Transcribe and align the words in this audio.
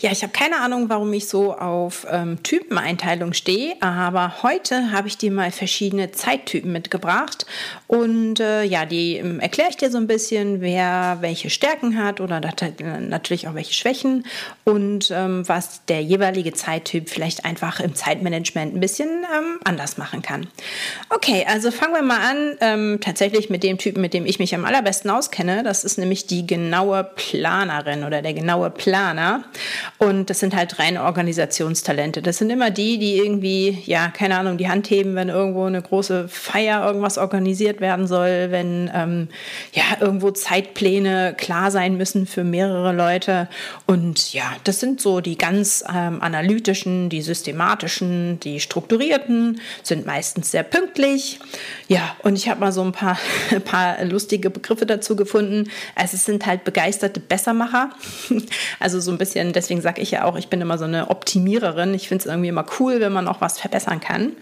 Ja, 0.00 0.10
ich 0.10 0.22
habe 0.22 0.32
keine 0.32 0.60
Ahnung, 0.60 0.88
warum 0.88 1.12
ich 1.12 1.28
so 1.28 1.54
auf 1.54 2.06
ähm, 2.10 2.42
Typeneinteilung 2.42 3.34
stehe, 3.34 3.74
aber 3.80 4.42
heute 4.42 4.92
habe 4.92 5.08
ich 5.08 5.18
dir 5.18 5.30
mal 5.30 5.50
verschiedene 5.50 6.10
Zeittypen 6.10 6.72
mitgebracht 6.72 7.44
und 7.86 8.40
äh, 8.40 8.62
ja, 8.64 8.86
die 8.86 9.16
ähm, 9.16 9.40
erkläre 9.40 9.68
ich 9.68 9.76
dir 9.76 9.90
so 9.90 9.98
ein 9.98 10.06
bisschen, 10.06 10.62
wer 10.62 11.18
welche 11.20 11.50
Stärken 11.50 12.02
hat 12.02 12.22
oder 12.22 12.40
natürlich 12.40 13.46
auch 13.46 13.54
welche 13.54 13.74
Schwächen 13.74 14.24
und 14.64 15.10
ähm, 15.10 15.46
was 15.46 15.84
der 15.84 16.00
jeweilige 16.00 16.54
Zeittyp 16.54 17.10
vielleicht 17.10 17.44
einfach 17.44 17.78
im 17.80 17.94
Zeitmanagement 17.94 18.74
ein 18.74 18.80
bisschen 18.80 19.26
ähm, 19.36 19.60
anders 19.64 19.98
machen 19.98 20.22
kann. 20.22 20.46
Okay, 21.10 21.44
also 21.46 21.70
fangen 21.70 21.92
wir 21.92 22.02
mal 22.02 22.20
an, 22.20 22.56
ähm, 22.62 22.98
tatsächlich 23.02 23.50
mit 23.50 23.62
dem 23.62 23.76
Typen, 23.76 24.00
mit 24.00 24.14
dem 24.14 24.24
ich 24.24 24.38
mich 24.38 24.54
am 24.54 24.64
allerbesten 24.64 25.10
auskenne. 25.10 25.62
Das 25.62 25.84
ist 25.84 25.98
nämlich 25.98 26.26
die 26.26 26.46
genaue 26.46 27.04
Planerin 27.04 28.04
oder 28.04 28.22
der 28.22 28.32
genaue 28.32 28.70
Planer. 28.70 29.44
Und 29.98 30.30
das 30.30 30.40
sind 30.40 30.56
halt 30.56 30.78
reine 30.78 31.02
Organisationstalente. 31.02 32.22
Das 32.22 32.38
sind 32.38 32.50
immer 32.50 32.70
die, 32.70 32.98
die 32.98 33.18
irgendwie, 33.18 33.82
ja, 33.84 34.08
keine 34.08 34.38
Ahnung, 34.38 34.56
die 34.56 34.68
Hand 34.68 34.88
heben, 34.90 35.14
wenn 35.14 35.28
irgendwo 35.28 35.64
eine 35.64 35.82
große 35.82 36.28
Feier 36.28 36.86
irgendwas 36.86 37.18
organisiert 37.18 37.80
werden 37.80 38.06
soll, 38.06 38.50
wenn 38.50 38.90
ähm, 38.94 39.28
ja 39.72 39.82
irgendwo 40.00 40.30
Zeitpläne 40.30 41.34
klar 41.36 41.70
sein 41.70 41.96
müssen 41.96 42.26
für 42.26 42.44
mehrere 42.44 42.92
Leute. 42.92 43.48
Und 43.86 44.32
ja, 44.32 44.44
das 44.64 44.80
sind 44.80 45.00
so 45.00 45.20
die 45.20 45.36
ganz 45.36 45.84
ähm, 45.94 46.22
analytischen, 46.22 47.08
die 47.10 47.22
systematischen, 47.22 48.40
die 48.40 48.60
strukturierten, 48.60 49.60
sind 49.82 50.06
meistens 50.06 50.50
sehr 50.50 50.62
pünktlich. 50.62 51.40
Ja, 51.88 52.16
und 52.22 52.36
ich 52.36 52.48
habe 52.48 52.60
mal 52.60 52.72
so 52.72 52.82
ein 52.82 52.92
paar, 52.92 53.18
ein 53.50 53.62
paar 53.62 54.04
lustige 54.04 54.50
Begriffe 54.50 54.86
dazu 54.86 55.16
gefunden. 55.16 55.70
Also 55.94 56.16
es 56.16 56.24
sind 56.24 56.46
halt 56.46 56.64
begeisterte 56.64 57.20
Bessermacher. 57.20 57.90
Also 58.78 59.00
so 59.00 59.10
ein 59.10 59.18
bisschen, 59.18 59.52
deswegen 59.52 59.79
sage 59.80 60.00
ich 60.00 60.10
ja 60.10 60.24
auch, 60.24 60.36
ich 60.36 60.48
bin 60.48 60.60
immer 60.60 60.78
so 60.78 60.84
eine 60.84 61.10
Optimiererin. 61.10 61.94
Ich 61.94 62.08
finde 62.08 62.22
es 62.22 62.26
irgendwie 62.26 62.48
immer 62.48 62.66
cool, 62.78 63.00
wenn 63.00 63.12
man 63.12 63.28
auch 63.28 63.40
was 63.40 63.58
verbessern 63.58 64.00
kann. 64.00 64.32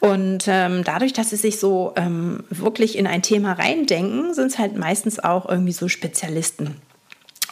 Und 0.00 0.44
ähm, 0.48 0.84
dadurch, 0.84 1.12
dass 1.12 1.30
sie 1.30 1.36
sich 1.36 1.58
so 1.58 1.92
ähm, 1.96 2.44
wirklich 2.50 2.96
in 2.96 3.06
ein 3.06 3.22
Thema 3.22 3.52
reindenken, 3.52 4.34
sind 4.34 4.52
es 4.52 4.58
halt 4.58 4.76
meistens 4.76 5.18
auch 5.18 5.48
irgendwie 5.48 5.72
so 5.72 5.88
Spezialisten 5.88 6.76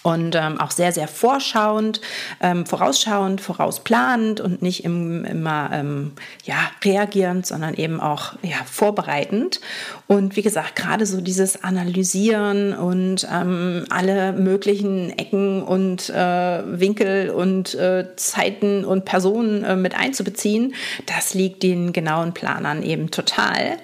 und 0.05 0.36
ähm, 0.36 0.60
auch 0.60 0.70
sehr, 0.70 0.92
sehr 0.92 1.08
vorschauend, 1.08 2.02
ähm, 2.42 2.66
vorausschauend, 2.66 3.41
vorausplanend 3.41 4.38
und 4.38 4.61
nicht 4.61 4.84
im, 4.84 5.24
immer 5.24 5.70
ähm, 5.72 6.12
ja, 6.44 6.56
reagierend, 6.84 7.46
sondern 7.46 7.72
eben 7.72 8.00
auch 8.00 8.34
ja, 8.42 8.58
vorbereitend. 8.70 9.62
Und 10.06 10.36
wie 10.36 10.42
gesagt, 10.42 10.77
gerade 10.77 11.06
so 11.06 11.22
dieses 11.22 11.64
Analysieren 11.64 12.74
und 12.74 13.27
ähm, 13.33 13.86
alle 13.88 14.34
möglichen 14.34 15.08
Ecken 15.19 15.62
und 15.62 16.11
äh, 16.11 16.62
Winkel 16.78 17.30
und 17.30 17.74
äh, 17.74 18.08
Zeiten 18.16 18.84
und 18.84 19.06
Personen 19.06 19.64
äh, 19.64 19.74
mit 19.74 19.96
einzubeziehen, 19.96 20.74
das 21.06 21.33
liegt 21.33 21.62
den 21.62 21.94
genauen 21.94 22.34
Planern 22.34 22.83
eben 22.83 23.11
total. 23.11 23.78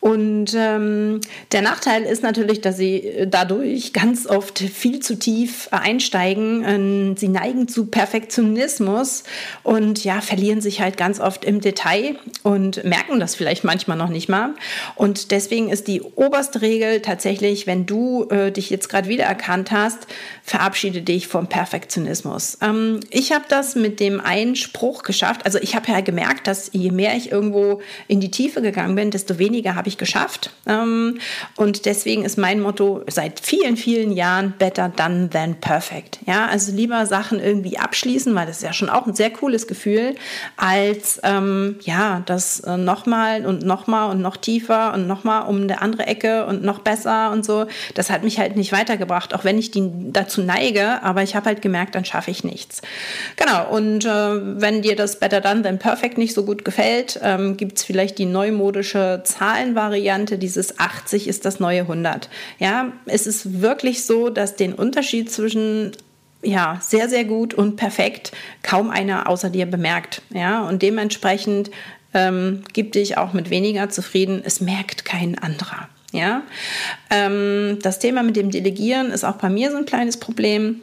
Und 0.00 0.54
ähm, 0.56 1.20
der 1.52 1.60
Nachteil 1.60 2.04
ist 2.04 2.22
natürlich, 2.22 2.62
dass 2.62 2.78
sie 2.78 3.26
dadurch 3.26 3.92
ganz 3.92 4.26
oft 4.26 4.58
viel 4.58 5.00
zu 5.00 5.18
tief 5.18 5.68
einsteigen. 5.72 6.64
Ähm, 6.66 7.16
sie 7.18 7.28
neigen 7.28 7.68
zu 7.68 7.86
Perfektionismus 7.86 9.24
und 9.62 10.02
ja, 10.02 10.22
verlieren 10.22 10.62
sich 10.62 10.80
halt 10.80 10.96
ganz 10.96 11.20
oft 11.20 11.44
im 11.44 11.60
Detail 11.60 12.16
und 12.42 12.82
merken 12.84 13.20
das 13.20 13.34
vielleicht 13.34 13.62
manchmal 13.62 13.98
noch 13.98 14.08
nicht 14.08 14.28
mal. 14.28 14.54
Und 14.96 15.30
deswegen 15.32 15.68
ist 15.68 15.86
die 15.86 16.00
oberste 16.00 16.62
Regel 16.62 17.00
tatsächlich, 17.02 17.66
wenn 17.66 17.84
du 17.84 18.26
äh, 18.30 18.50
dich 18.50 18.70
jetzt 18.70 18.88
gerade 18.88 19.08
wiedererkannt 19.08 19.70
hast, 19.70 20.06
verabschiede 20.42 21.02
dich 21.02 21.28
vom 21.28 21.46
Perfektionismus. 21.48 22.56
Ähm, 22.62 23.00
ich 23.10 23.32
habe 23.32 23.44
das 23.48 23.74
mit 23.74 24.00
dem 24.00 24.20
einen 24.20 24.56
Spruch 24.56 25.02
geschafft. 25.02 25.44
Also 25.44 25.58
ich 25.58 25.76
habe 25.76 25.92
ja 25.92 26.00
gemerkt, 26.00 26.46
dass 26.46 26.70
je 26.72 26.90
mehr 26.90 27.14
ich 27.16 27.30
irgendwo 27.30 27.82
in 28.08 28.20
die 28.20 28.30
Tiefe 28.30 28.62
gegangen 28.62 28.94
bin, 28.94 29.10
desto 29.10 29.38
weniger 29.38 29.74
habe 29.74 29.88
ich 29.88 29.89
geschafft. 29.98 30.50
Ähm, 30.66 31.18
und 31.56 31.86
deswegen 31.86 32.24
ist 32.24 32.38
mein 32.38 32.60
Motto 32.60 33.02
seit 33.08 33.40
vielen, 33.40 33.76
vielen 33.76 34.12
Jahren 34.12 34.54
better 34.58 34.88
done 34.88 35.30
than 35.30 35.56
perfect. 35.56 36.18
Ja, 36.26 36.46
also 36.46 36.72
lieber 36.72 37.06
Sachen 37.06 37.40
irgendwie 37.40 37.78
abschließen, 37.78 38.34
weil 38.34 38.46
das 38.46 38.56
ist 38.58 38.62
ja 38.62 38.72
schon 38.72 38.88
auch 38.88 39.06
ein 39.06 39.14
sehr 39.14 39.30
cooles 39.30 39.66
Gefühl, 39.66 40.14
als 40.56 41.20
ähm, 41.22 41.76
ja, 41.82 42.22
das 42.26 42.60
äh, 42.60 42.76
nochmal 42.76 43.46
und 43.46 43.64
nochmal 43.64 44.10
und 44.10 44.20
noch 44.20 44.36
tiefer 44.36 44.92
und 44.94 45.06
nochmal 45.06 45.48
um 45.48 45.62
eine 45.62 45.80
andere 45.80 46.06
Ecke 46.06 46.46
und 46.46 46.62
noch 46.62 46.80
besser 46.80 47.30
und 47.32 47.44
so. 47.44 47.66
Das 47.94 48.10
hat 48.10 48.22
mich 48.22 48.38
halt 48.38 48.56
nicht 48.56 48.72
weitergebracht, 48.72 49.34
auch 49.34 49.44
wenn 49.44 49.58
ich 49.58 49.70
die 49.70 49.90
dazu 50.12 50.42
neige, 50.42 51.02
aber 51.02 51.22
ich 51.22 51.34
habe 51.34 51.46
halt 51.46 51.62
gemerkt, 51.62 51.94
dann 51.94 52.04
schaffe 52.04 52.30
ich 52.30 52.44
nichts. 52.44 52.82
Genau, 53.36 53.68
und 53.70 54.04
äh, 54.04 54.60
wenn 54.60 54.82
dir 54.82 54.96
das 54.96 55.18
Better 55.18 55.40
Done 55.40 55.62
Than 55.62 55.78
Perfect 55.78 56.18
nicht 56.18 56.34
so 56.34 56.44
gut 56.44 56.64
gefällt, 56.64 57.18
ähm, 57.22 57.56
gibt 57.56 57.78
es 57.78 57.84
vielleicht 57.84 58.18
die 58.18 58.26
neumodische 58.26 59.22
Zahlenwahl 59.24 59.79
Variante, 59.80 60.36
dieses 60.36 60.78
80 60.78 61.26
ist 61.26 61.44
das 61.44 61.58
neue 61.58 61.82
100. 61.82 62.28
Ja, 62.58 62.92
es 63.06 63.26
ist 63.26 63.62
wirklich 63.62 64.04
so, 64.04 64.28
dass 64.28 64.56
den 64.56 64.74
Unterschied 64.74 65.30
zwischen 65.30 65.92
ja, 66.42 66.78
sehr, 66.82 67.08
sehr 67.08 67.24
gut 67.24 67.54
und 67.54 67.76
perfekt 67.76 68.32
kaum 68.62 68.90
einer 68.90 69.28
außer 69.28 69.50
dir 69.50 69.66
bemerkt. 69.66 70.22
Ja, 70.30 70.66
und 70.68 70.82
dementsprechend 70.82 71.70
ähm, 72.14 72.62
gib 72.72 72.92
dich 72.92 73.16
auch 73.18 73.32
mit 73.32 73.50
weniger 73.50 73.88
zufrieden. 73.88 74.42
Es 74.44 74.60
merkt 74.60 75.04
kein 75.04 75.38
anderer. 75.38 75.88
Ja, 76.12 76.42
ähm, 77.10 77.78
das 77.82 78.00
Thema 78.00 78.22
mit 78.22 78.36
dem 78.36 78.50
Delegieren 78.50 79.10
ist 79.10 79.24
auch 79.24 79.36
bei 79.36 79.48
mir 79.48 79.70
so 79.70 79.76
ein 79.76 79.86
kleines 79.86 80.16
Problem 80.18 80.82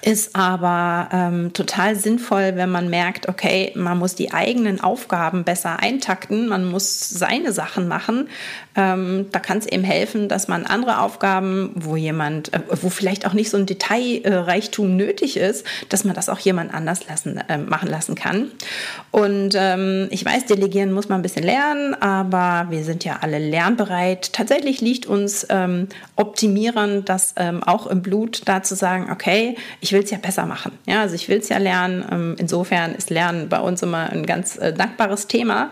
ist 0.00 0.34
aber 0.34 1.08
ähm, 1.12 1.52
total 1.52 1.96
sinnvoll, 1.96 2.52
wenn 2.54 2.70
man 2.70 2.88
merkt, 2.88 3.28
okay, 3.28 3.72
man 3.74 3.98
muss 3.98 4.14
die 4.14 4.32
eigenen 4.32 4.80
Aufgaben 4.80 5.44
besser 5.44 5.80
eintakten, 5.80 6.48
man 6.48 6.64
muss 6.64 7.08
seine 7.08 7.52
Sachen 7.52 7.88
machen. 7.88 8.28
Ähm, 8.74 9.26
da 9.32 9.38
kann 9.38 9.58
es 9.58 9.66
eben 9.66 9.84
helfen, 9.84 10.28
dass 10.28 10.48
man 10.48 10.64
andere 10.64 11.00
Aufgaben, 11.00 11.72
wo 11.74 11.96
jemand, 11.96 12.52
äh, 12.54 12.60
wo 12.80 12.88
vielleicht 12.88 13.26
auch 13.26 13.34
nicht 13.34 13.50
so 13.50 13.58
ein 13.58 13.66
Detailreichtum 13.66 14.96
nötig 14.96 15.36
ist, 15.36 15.66
dass 15.90 16.04
man 16.04 16.14
das 16.14 16.28
auch 16.28 16.38
jemand 16.38 16.72
anders 16.72 17.06
lassen, 17.06 17.38
äh, 17.48 17.58
machen 17.58 17.88
lassen 17.90 18.14
kann. 18.14 18.50
Und 19.10 19.54
ähm, 19.56 20.08
ich 20.10 20.24
weiß, 20.24 20.46
delegieren 20.46 20.92
muss 20.92 21.08
man 21.08 21.20
ein 21.20 21.22
bisschen 21.22 21.44
lernen, 21.44 21.94
aber 21.94 22.70
wir 22.70 22.84
sind 22.84 23.04
ja 23.04 23.18
alle 23.20 23.38
lernbereit. 23.38 24.32
Tatsächlich 24.32 24.80
liegt 24.80 25.06
uns 25.06 25.46
ähm, 25.50 25.88
Optimieren 26.16 27.04
das 27.04 27.34
ähm, 27.36 27.62
auch 27.62 27.86
im 27.86 28.02
Blut, 28.02 28.42
da 28.46 28.62
zu 28.62 28.74
sagen, 28.74 29.08
okay, 29.10 29.56
ich 29.82 29.92
will 29.92 30.02
es 30.04 30.12
ja 30.12 30.18
besser 30.18 30.46
machen. 30.46 30.70
Ja, 30.86 31.00
also 31.00 31.16
ich 31.16 31.28
will 31.28 31.38
es 31.38 31.48
ja 31.48 31.58
lernen. 31.58 32.04
Ähm, 32.08 32.36
insofern 32.38 32.94
ist 32.94 33.10
Lernen 33.10 33.48
bei 33.48 33.58
uns 33.58 33.82
immer 33.82 34.10
ein 34.10 34.24
ganz 34.24 34.56
äh, 34.56 34.72
dankbares 34.72 35.26
Thema. 35.26 35.70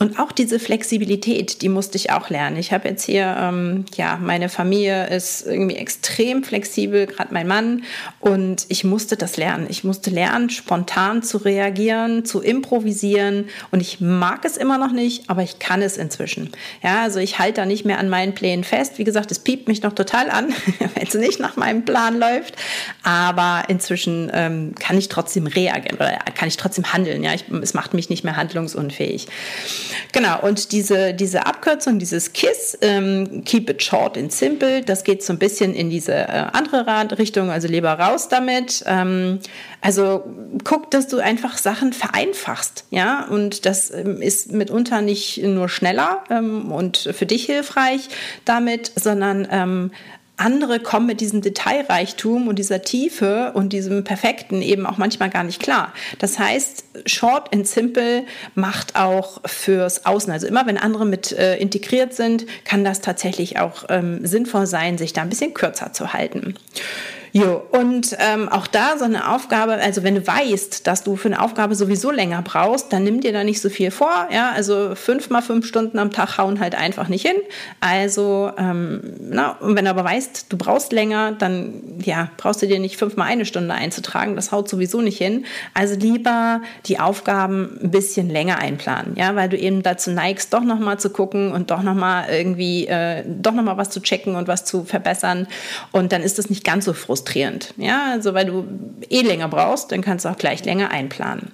Und 0.00 0.18
auch 0.18 0.32
diese 0.32 0.58
Flexibilität, 0.58 1.62
die 1.62 1.68
musste 1.68 1.96
ich 1.96 2.10
auch 2.10 2.30
lernen. 2.30 2.56
Ich 2.56 2.72
habe 2.72 2.88
jetzt 2.88 3.04
hier, 3.04 3.36
ähm, 3.38 3.84
ja, 3.94 4.18
meine 4.20 4.48
Familie 4.48 5.06
ist 5.06 5.46
irgendwie 5.46 5.76
extrem 5.76 6.42
flexibel, 6.42 7.06
gerade 7.06 7.32
mein 7.32 7.46
Mann. 7.46 7.84
Und 8.18 8.66
ich 8.70 8.82
musste 8.82 9.16
das 9.16 9.36
lernen. 9.36 9.66
Ich 9.68 9.84
musste 9.84 10.10
lernen, 10.10 10.50
spontan 10.50 11.22
zu 11.22 11.38
reagieren, 11.38 12.24
zu 12.24 12.42
improvisieren. 12.42 13.46
Und 13.70 13.80
ich 13.80 14.00
mag 14.00 14.44
es 14.44 14.56
immer 14.56 14.78
noch 14.78 14.90
nicht, 14.90 15.30
aber 15.30 15.44
ich 15.44 15.60
kann 15.60 15.80
es 15.80 15.96
inzwischen. 15.96 16.50
Ja, 16.82 17.02
also 17.02 17.20
ich 17.20 17.38
halte 17.38 17.60
da 17.60 17.66
nicht 17.66 17.84
mehr 17.84 18.00
an 18.00 18.08
meinen 18.08 18.34
Plänen 18.34 18.64
fest. 18.64 18.98
Wie 18.98 19.04
gesagt, 19.04 19.30
es 19.30 19.38
piept 19.38 19.68
mich 19.68 19.82
noch 19.82 19.92
total 19.92 20.28
an, 20.28 20.48
wenn 20.96 21.06
es 21.06 21.14
nicht 21.14 21.38
nach 21.38 21.54
meinem 21.54 21.84
Plan 21.84 22.18
läuft. 22.18 22.56
Aber 23.04 23.43
aber 23.44 23.68
inzwischen 23.68 24.30
ähm, 24.32 24.74
kann 24.78 24.96
ich 24.96 25.08
trotzdem 25.08 25.46
reagieren 25.46 25.96
oder 25.96 26.18
kann 26.34 26.48
ich 26.48 26.56
trotzdem 26.56 26.92
handeln. 26.92 27.22
Ja, 27.22 27.34
ich, 27.34 27.44
es 27.62 27.74
macht 27.74 27.94
mich 27.94 28.08
nicht 28.10 28.24
mehr 28.24 28.36
handlungsunfähig. 28.36 29.26
Genau, 30.12 30.40
und 30.40 30.72
diese, 30.72 31.14
diese 31.14 31.46
Abkürzung, 31.46 31.98
dieses 31.98 32.32
KISS, 32.32 32.78
ähm, 32.80 33.44
Keep 33.44 33.70
it 33.70 33.82
short 33.82 34.16
and 34.16 34.32
simple, 34.32 34.82
das 34.82 35.04
geht 35.04 35.22
so 35.22 35.32
ein 35.32 35.38
bisschen 35.38 35.74
in 35.74 35.90
diese 35.90 36.14
äh, 36.14 36.46
andere 36.52 36.84
Richtung, 37.18 37.50
also 37.50 37.68
lieber 37.68 37.92
raus 37.92 38.28
damit. 38.28 38.82
Ähm, 38.86 39.40
also 39.80 40.24
guck, 40.64 40.90
dass 40.90 41.08
du 41.08 41.18
einfach 41.18 41.58
Sachen 41.58 41.92
vereinfachst, 41.92 42.84
ja, 42.90 43.26
und 43.28 43.66
das 43.66 43.90
ähm, 43.90 44.22
ist 44.22 44.52
mitunter 44.52 45.02
nicht 45.02 45.42
nur 45.42 45.68
schneller 45.68 46.24
ähm, 46.30 46.72
und 46.72 46.96
für 46.96 47.26
dich 47.26 47.44
hilfreich 47.46 48.08
damit, 48.44 48.92
sondern 48.96 49.46
ähm, 49.50 49.90
andere 50.36 50.80
kommen 50.80 51.06
mit 51.06 51.20
diesem 51.20 51.42
Detailreichtum 51.42 52.48
und 52.48 52.58
dieser 52.58 52.82
Tiefe 52.82 53.52
und 53.54 53.72
diesem 53.72 54.02
Perfekten 54.02 54.62
eben 54.62 54.84
auch 54.84 54.96
manchmal 54.96 55.30
gar 55.30 55.44
nicht 55.44 55.60
klar. 55.62 55.92
Das 56.18 56.38
heißt, 56.38 56.84
short 57.06 57.52
and 57.54 57.68
simple 57.68 58.24
macht 58.54 58.96
auch 58.96 59.40
fürs 59.46 60.06
Außen. 60.06 60.32
Also 60.32 60.46
immer 60.46 60.66
wenn 60.66 60.76
andere 60.76 61.06
mit 61.06 61.32
äh, 61.32 61.56
integriert 61.56 62.14
sind, 62.14 62.46
kann 62.64 62.84
das 62.84 63.00
tatsächlich 63.00 63.60
auch 63.60 63.84
ähm, 63.88 64.26
sinnvoll 64.26 64.66
sein, 64.66 64.98
sich 64.98 65.12
da 65.12 65.22
ein 65.22 65.28
bisschen 65.28 65.54
kürzer 65.54 65.92
zu 65.92 66.12
halten. 66.12 66.54
Jo, 67.36 67.64
und 67.72 68.16
ähm, 68.20 68.48
auch 68.48 68.68
da 68.68 68.96
so 68.96 69.04
eine 69.04 69.32
Aufgabe, 69.34 69.72
also 69.72 70.04
wenn 70.04 70.14
du 70.14 70.24
weißt, 70.24 70.86
dass 70.86 71.02
du 71.02 71.16
für 71.16 71.26
eine 71.26 71.42
Aufgabe 71.42 71.74
sowieso 71.74 72.12
länger 72.12 72.40
brauchst, 72.42 72.92
dann 72.92 73.02
nimm 73.02 73.20
dir 73.20 73.32
da 73.32 73.42
nicht 73.42 73.60
so 73.60 73.70
viel 73.70 73.90
vor. 73.90 74.28
Ja, 74.30 74.52
also 74.52 74.94
fünf 74.94 75.30
mal 75.30 75.42
fünf 75.42 75.66
Stunden 75.66 75.98
am 75.98 76.12
Tag 76.12 76.38
hauen 76.38 76.60
halt 76.60 76.76
einfach 76.76 77.08
nicht 77.08 77.26
hin. 77.26 77.34
Also, 77.80 78.52
ähm, 78.56 79.14
na, 79.18 79.56
und 79.58 79.74
wenn 79.74 79.84
du 79.84 79.90
aber 79.90 80.04
weißt, 80.04 80.46
du 80.52 80.56
brauchst 80.56 80.92
länger, 80.92 81.32
dann 81.32 81.98
ja, 82.04 82.30
brauchst 82.36 82.62
du 82.62 82.68
dir 82.68 82.78
nicht 82.78 82.98
fünfmal 82.98 83.26
eine 83.26 83.46
Stunde 83.46 83.74
einzutragen. 83.74 84.36
Das 84.36 84.52
haut 84.52 84.68
sowieso 84.68 85.00
nicht 85.00 85.18
hin. 85.18 85.44
Also 85.74 85.96
lieber 85.96 86.60
die 86.86 87.00
Aufgaben 87.00 87.80
ein 87.82 87.90
bisschen 87.90 88.30
länger 88.30 88.58
einplanen, 88.58 89.16
ja, 89.16 89.34
weil 89.34 89.48
du 89.48 89.58
eben 89.58 89.82
dazu 89.82 90.12
neigst, 90.12 90.54
doch 90.54 90.62
nochmal 90.62 91.00
zu 91.00 91.10
gucken 91.10 91.50
und 91.50 91.72
doch 91.72 91.82
nochmal 91.82 92.26
irgendwie, 92.30 92.86
äh, 92.86 93.24
doch 93.26 93.54
nochmal 93.54 93.76
was 93.76 93.90
zu 93.90 94.00
checken 94.00 94.36
und 94.36 94.46
was 94.46 94.64
zu 94.64 94.84
verbessern. 94.84 95.48
Und 95.90 96.12
dann 96.12 96.22
ist 96.22 96.38
das 96.38 96.48
nicht 96.48 96.62
ganz 96.62 96.84
so 96.84 96.92
frustrierend. 96.92 97.23
Ja, 97.76 98.10
also 98.12 98.34
weil 98.34 98.46
du 98.46 98.64
eh 99.10 99.22
länger 99.22 99.48
brauchst, 99.48 99.92
dann 99.92 100.02
kannst 100.02 100.24
du 100.24 100.28
auch 100.28 100.36
gleich 100.36 100.64
länger 100.64 100.90
einplanen. 100.90 101.52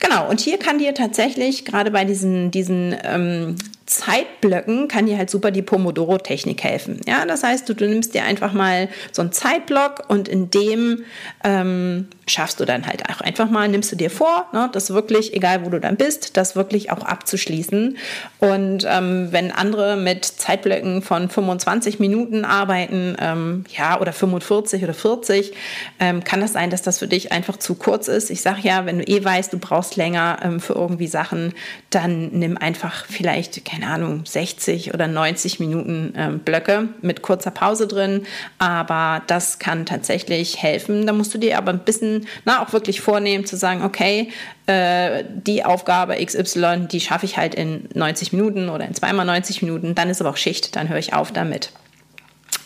Genau, 0.00 0.28
und 0.28 0.40
hier 0.40 0.58
kann 0.58 0.78
dir 0.78 0.94
tatsächlich 0.94 1.64
gerade 1.64 1.90
bei 1.90 2.04
diesen, 2.04 2.50
diesen 2.50 2.94
ähm, 3.04 3.56
Zeitblöcken 3.86 4.88
kann 4.88 5.06
dir 5.06 5.16
halt 5.16 5.30
super 5.30 5.52
die 5.52 5.62
Pomodoro-Technik 5.62 6.62
helfen. 6.64 7.00
Ja, 7.06 7.24
das 7.24 7.44
heißt, 7.44 7.68
du, 7.68 7.74
du, 7.74 7.86
nimmst 7.86 8.14
dir 8.14 8.24
einfach 8.24 8.52
mal 8.52 8.88
so 9.12 9.22
einen 9.22 9.30
Zeitblock 9.30 10.04
und 10.08 10.26
in 10.26 10.50
dem 10.50 11.04
ähm, 11.44 12.08
schaffst 12.26 12.58
du 12.58 12.64
dann 12.64 12.86
halt 12.86 13.08
auch 13.08 13.20
einfach 13.20 13.48
mal, 13.48 13.68
nimmst 13.68 13.92
du 13.92 13.96
dir 13.96 14.10
vor, 14.10 14.46
ne, 14.52 14.68
das 14.72 14.90
wirklich, 14.90 15.34
egal 15.34 15.64
wo 15.64 15.70
du 15.70 15.78
dann 15.78 15.96
bist, 15.96 16.36
das 16.36 16.56
wirklich 16.56 16.90
auch 16.90 17.04
abzuschließen. 17.04 17.96
Und 18.40 18.86
ähm, 18.88 19.28
wenn 19.30 19.52
andere 19.52 19.96
mit 19.96 20.24
Zeitblöcken 20.24 21.02
von 21.02 21.28
25 21.28 22.00
Minuten 22.00 22.44
arbeiten, 22.44 23.16
ähm, 23.20 23.64
ja, 23.76 24.00
oder 24.00 24.12
45 24.12 24.82
oder 24.82 24.94
40, 24.94 25.52
ähm, 26.00 26.24
kann 26.24 26.40
das 26.40 26.52
sein, 26.52 26.70
dass 26.70 26.82
das 26.82 26.98
für 26.98 27.06
dich 27.06 27.30
einfach 27.30 27.56
zu 27.56 27.76
kurz 27.76 28.08
ist. 28.08 28.30
Ich 28.30 28.42
sage 28.42 28.60
ja, 28.62 28.84
wenn 28.84 28.98
du 28.98 29.04
eh 29.04 29.24
weißt, 29.24 29.52
du 29.52 29.58
brauchst 29.58 29.94
länger 29.94 30.40
ähm, 30.42 30.58
für 30.58 30.72
irgendwie 30.72 31.06
Sachen, 31.06 31.54
dann 31.90 32.30
nimm 32.30 32.58
einfach 32.58 33.06
vielleicht, 33.06 33.64
keine 33.64 33.86
Ahnung, 33.86 34.26
60 34.26 34.92
oder 34.92 35.06
90 35.06 35.60
Minuten 35.60 36.12
ähm, 36.16 36.40
Blöcke 36.40 36.88
mit 37.00 37.22
kurzer 37.22 37.52
Pause 37.52 37.86
drin. 37.86 38.26
Aber 38.58 39.22
das 39.28 39.58
kann 39.58 39.86
tatsächlich 39.86 40.62
helfen. 40.62 41.06
Da 41.06 41.12
musst 41.12 41.32
du 41.32 41.38
dir 41.38 41.58
aber 41.58 41.70
ein 41.70 41.80
bisschen, 41.80 42.26
na, 42.44 42.62
auch 42.62 42.72
wirklich 42.72 43.00
vornehmen 43.00 43.46
zu 43.46 43.56
sagen, 43.56 43.84
okay, 43.84 44.30
äh, 44.66 45.24
die 45.28 45.64
Aufgabe 45.64 46.16
XY, 46.24 46.88
die 46.90 47.00
schaffe 47.00 47.24
ich 47.24 47.38
halt 47.38 47.54
in 47.54 47.88
90 47.94 48.32
Minuten 48.32 48.68
oder 48.68 48.84
in 48.84 48.94
zweimal 48.94 49.24
90 49.24 49.62
Minuten. 49.62 49.94
Dann 49.94 50.10
ist 50.10 50.20
aber 50.20 50.30
auch 50.30 50.36
Schicht, 50.36 50.74
dann 50.74 50.88
höre 50.88 50.98
ich 50.98 51.14
auf 51.14 51.32
damit. 51.32 51.70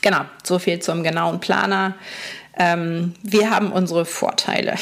Genau, 0.03 0.21
so 0.43 0.59
viel 0.59 0.81
zum 0.81 1.03
genauen 1.03 1.41
Planer. 1.41 1.95
Ähm, 2.59 3.15
wir 3.23 3.51
haben 3.51 3.73
unsere 3.73 4.05
Vorteile. 4.05 4.75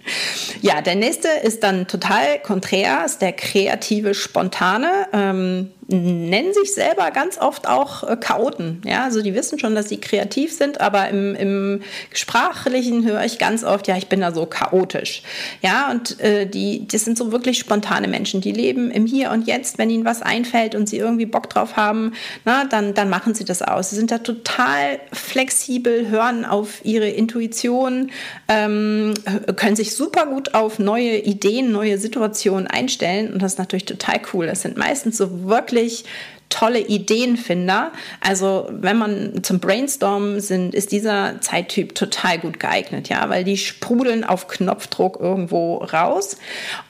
ja, 0.60 0.80
der 0.82 0.94
nächste 0.94 1.28
ist 1.28 1.62
dann 1.62 1.86
total 1.88 2.38
konträr, 2.40 3.04
ist 3.04 3.22
der 3.22 3.32
kreative, 3.32 4.14
spontane. 4.14 5.08
Ähm, 5.12 5.70
nennen 5.88 6.52
sich 6.52 6.74
selber 6.74 7.10
ganz 7.12 7.38
oft 7.38 7.68
auch 7.68 8.02
äh, 8.02 8.16
Chaoten. 8.16 8.82
Ja, 8.84 9.04
also 9.04 9.22
die 9.22 9.34
wissen 9.34 9.58
schon, 9.58 9.74
dass 9.74 9.88
sie 9.88 9.98
kreativ 9.98 10.52
sind, 10.52 10.80
aber 10.80 11.08
im, 11.08 11.34
im 11.36 11.82
Sprachlichen 12.12 13.04
höre 13.04 13.24
ich 13.24 13.38
ganz 13.38 13.62
oft, 13.62 13.86
ja, 13.86 13.96
ich 13.96 14.08
bin 14.08 14.20
da 14.20 14.32
so 14.32 14.46
chaotisch. 14.46 15.22
Ja, 15.62 15.90
und 15.92 16.18
äh, 16.20 16.46
die, 16.46 16.88
das 16.88 17.04
sind 17.04 17.16
so 17.16 17.30
wirklich 17.30 17.58
spontane 17.58 18.08
Menschen, 18.08 18.40
die 18.40 18.50
leben 18.50 18.90
im 18.90 19.06
Hier 19.06 19.30
und 19.30 19.46
Jetzt. 19.46 19.78
Wenn 19.78 19.90
ihnen 19.90 20.04
was 20.04 20.22
einfällt 20.22 20.74
und 20.74 20.88
sie 20.88 20.98
irgendwie 20.98 21.26
Bock 21.26 21.48
drauf 21.50 21.76
haben, 21.76 22.12
na, 22.44 22.64
dann, 22.64 22.94
dann 22.94 23.08
machen 23.08 23.34
sie 23.34 23.44
das 23.44 23.62
aus. 23.62 23.90
Sie 23.90 23.96
sind 23.96 24.10
da 24.10 24.18
total 24.18 24.98
flexibel, 25.12 26.08
hören 26.08 26.44
auf 26.44 26.84
ihre 26.84 27.08
Intuition, 27.08 28.10
ähm, 28.48 29.14
können 29.54 29.76
sich 29.76 29.94
super 29.94 30.26
gut 30.26 30.54
auf 30.54 30.80
neue 30.80 31.18
Ideen, 31.18 31.70
neue 31.70 31.98
Situationen 31.98 32.66
einstellen 32.66 33.32
und 33.32 33.40
das 33.40 33.52
ist 33.52 33.58
natürlich 33.58 33.84
total 33.84 34.20
cool. 34.32 34.46
Das 34.46 34.62
sind 34.62 34.76
meistens 34.76 35.16
so 35.16 35.44
wirklich 35.44 35.75
wirklich 35.76 36.04
tolle 36.48 36.80
Ideenfinder. 36.80 37.92
Also 38.20 38.68
wenn 38.70 38.96
man 38.96 39.42
zum 39.42 39.58
Brainstormen 39.58 40.40
sind, 40.40 40.74
ist 40.74 40.92
dieser 40.92 41.40
Zeittyp 41.40 41.94
total 41.94 42.38
gut 42.38 42.60
geeignet, 42.60 43.08
ja, 43.08 43.28
weil 43.28 43.42
die 43.44 43.58
sprudeln 43.58 44.22
auf 44.24 44.46
Knopfdruck 44.46 45.18
irgendwo 45.20 45.78
raus 45.78 46.38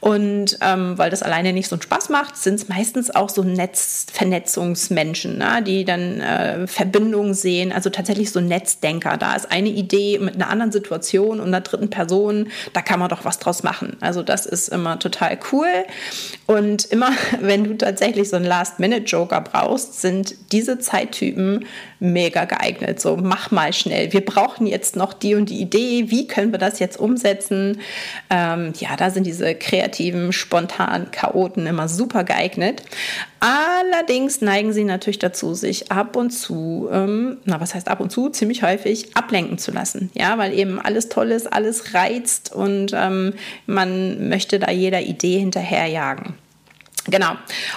und 0.01 0.59
ähm, 0.61 0.99
weil 0.99 1.11
das 1.11 1.23
alleine 1.23 1.53
nicht 1.55 1.69
so 1.69 1.75
einen 1.75 1.83
Spaß 1.83 2.11
macht, 2.11 2.37
sind 2.37 2.57
es 2.57 2.69
meistens 2.69 3.13
auch 3.15 3.31
so 3.31 3.43
Netzvernetzungsmenschen, 3.43 5.39
ne, 5.39 5.63
die 5.67 5.85
dann 5.85 6.21
äh, 6.21 6.67
Verbindungen 6.67 7.33
sehen, 7.35 7.73
also 7.73 7.89
tatsächlich 7.91 8.31
so 8.31 8.41
Netzdenker. 8.41 9.17
Da 9.17 9.35
ist 9.35 9.51
eine 9.51 9.71
Idee 9.71 10.19
mit 10.19 10.35
einer 10.35 10.51
anderen 10.51 10.71
Situation 10.71 11.41
und 11.41 11.49
einer 11.49 11.63
dritten 11.63 11.89
Person, 11.91 12.51
da 12.75 12.83
kann 12.83 13.01
man 13.01 13.09
doch 13.09 13.25
was 13.25 13.39
draus 13.39 13.63
machen. 13.63 13.97
Also 14.01 14.23
das 14.23 14.45
ist 14.45 14.69
immer 14.69 14.99
total 14.99 15.39
cool 15.51 15.67
und 16.47 16.85
immer, 16.87 17.11
wenn 17.41 17.65
du 17.65 17.77
tatsächlich 17.77 18.29
so 18.29 18.37
einen 18.37 18.45
Last-Minute-Joker 18.45 19.41
brauchst, 19.41 20.01
sind 20.01 20.35
diese 20.53 20.79
Zeittypen 20.79 21.67
mega 21.99 22.45
geeignet. 22.45 23.01
So, 23.01 23.17
mach 23.17 23.51
mal 23.51 23.73
schnell. 23.73 24.13
Wir 24.13 24.25
brauchen 24.25 24.67
jetzt 24.67 24.97
noch 24.97 25.13
die 25.13 25.35
und 25.35 25.51
die 25.51 25.61
Idee. 25.61 26.11
Wie 26.11 26.27
können 26.27 26.53
wir 26.53 26.59
das 26.59 26.79
jetzt 26.79 26.99
umsetzen? 26.99 27.81
Ähm, 28.31 28.73
ja, 28.79 28.97
da 28.97 29.11
sind 29.11 29.27
diese 29.27 29.55
kreativen, 29.55 30.33
spontanen 30.33 31.11
Chaoten 31.11 31.67
immer 31.67 31.89
super 31.89 32.25
geeignet. 32.25 32.83
Allerdings 33.41 34.41
neigen 34.41 34.73
sie 34.73 34.85
natürlich 34.85 35.19
dazu, 35.19 35.55
sich 35.55 35.93
ab 35.93 36.17
und 36.17 36.31
zu, 36.31 36.89
ähm, 36.91 37.39
na 37.45 37.61
was 37.61 37.75
heißt 37.75 37.89
ab 37.89 38.01
und 38.01 38.11
zu, 38.11 38.31
ziemlich 38.31 38.63
häufig 38.63 39.15
ablenken 39.15 39.59
zu 39.59 39.73
lassen. 39.73 40.11
Ja, 40.15 40.39
weil 40.39 40.55
eben 40.55 40.81
alles 40.81 41.09
toll 41.09 41.31
ist, 41.31 41.53
alles 41.53 41.95
reizt 41.95 42.53
und 42.55 42.93
ähm, 42.95 43.35
man 43.67 44.29
möchte 44.29 44.59
da 44.59 44.71
jeder 44.71 45.03
Idee 45.03 45.39
hinterherjagen. 45.39 46.35
Genau. 47.09 47.33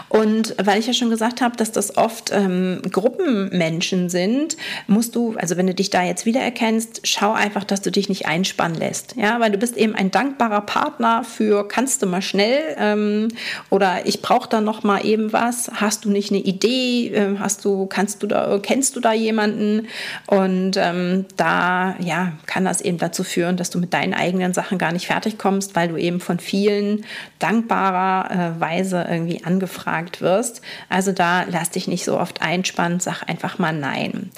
Und 0.08 0.56
weil 0.64 0.80
ich 0.80 0.88
ja 0.88 0.94
schon 0.94 1.10
gesagt 1.10 1.42
habe, 1.42 1.56
dass 1.56 1.72
das 1.72 1.98
oft 1.98 2.32
ähm, 2.34 2.82
Gruppenmenschen 2.92 4.10
sind, 4.10 4.58
musst 4.88 5.16
du, 5.16 5.36
also 5.38 5.56
wenn 5.56 5.68
du 5.68 5.74
dich 5.74 5.92
da 5.92 6.04
jetzt 6.04 6.26
wiedererkennst, 6.26 7.02
schau 7.04 7.34
einfach, 7.34 7.64
dass 7.64 7.82
du 7.82 7.92
dich 7.92 8.10
nicht 8.10 8.26
einspannen 8.26 8.78
lässt. 8.78 9.16
Ja, 9.16 9.40
weil 9.40 9.52
du 9.52 9.58
bist 9.58 9.78
eben 9.78 9.94
ein 9.94 10.10
dankbarer 10.10 10.62
Partner 10.62 11.24
für 11.24 11.68
kannst 11.68 12.02
du 12.02 12.08
mal 12.08 12.22
schnell 12.22 12.76
ähm, 12.78 13.28
oder 13.70 14.06
ich 14.06 14.22
brauche 14.22 14.50
da 14.50 14.62
noch 14.62 14.84
mal 14.84 15.06
eben 15.06 15.32
was. 15.32 15.70
Hast 15.76 16.06
du 16.06 16.10
nicht 16.10 16.32
eine 16.32 16.40
Idee? 16.40 17.10
Äh, 17.10 17.38
hast 17.38 17.66
du, 17.66 17.86
kannst 17.86 18.24
du 18.24 18.28
da, 18.28 18.60
kennst 18.62 18.96
du 18.96 19.00
da 19.00 19.14
jemanden? 19.14 19.88
Und 20.26 20.76
ähm, 20.78 21.26
da, 21.38 21.96
ja, 22.00 22.34
kann 22.48 22.66
das 22.66 22.82
eben 22.82 22.98
dazu 22.98 23.24
führen, 23.24 23.58
dass 23.58 23.70
du 23.70 23.80
mit 23.80 23.94
deinen 23.94 24.16
eigenen 24.16 24.54
Sachen 24.54 24.80
gar 24.80 24.92
nicht 24.92 25.06
fertig 25.06 25.38
kommst, 25.38 25.76
weil 25.76 25.90
du 25.90 25.98
eben 25.98 26.20
von 26.20 26.40
vielen 26.40 27.06
dankbarerweise 27.38 29.06
äh, 29.06 29.19
irgendwie 29.20 29.44
angefragt 29.44 30.22
wirst. 30.22 30.62
Also 30.90 31.12
da 31.12 31.44
lass 31.44 31.72
dich 31.72 31.88
nicht 31.88 32.06
so 32.06 32.20
oft 32.20 32.42
einspannen, 32.42 33.00
sag 33.00 33.24
einfach 33.28 33.60
mal 33.60 33.74
nein. 33.74 34.32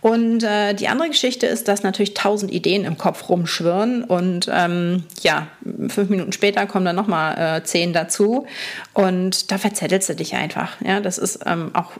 Und 0.00 0.42
äh, 0.42 0.74
die 0.74 0.88
andere 0.88 1.08
Geschichte 1.08 1.46
ist, 1.46 1.68
dass 1.68 1.82
natürlich 1.82 2.14
tausend 2.14 2.52
Ideen 2.52 2.84
im 2.84 2.98
Kopf 2.98 3.28
rumschwirren 3.28 4.04
und 4.04 4.50
ähm, 4.52 5.04
ja, 5.22 5.48
fünf 5.88 6.08
Minuten 6.08 6.32
später 6.32 6.66
kommen 6.66 6.84
dann 6.84 6.96
nochmal 6.96 7.58
äh, 7.58 7.64
zehn 7.64 7.92
dazu 7.92 8.46
und 8.92 9.50
da 9.50 9.58
verzettelst 9.58 10.08
du 10.08 10.14
dich 10.14 10.34
einfach. 10.34 10.80
Ja, 10.80 11.00
das 11.00 11.18
ist 11.18 11.40
ähm, 11.46 11.70
auch 11.74 11.92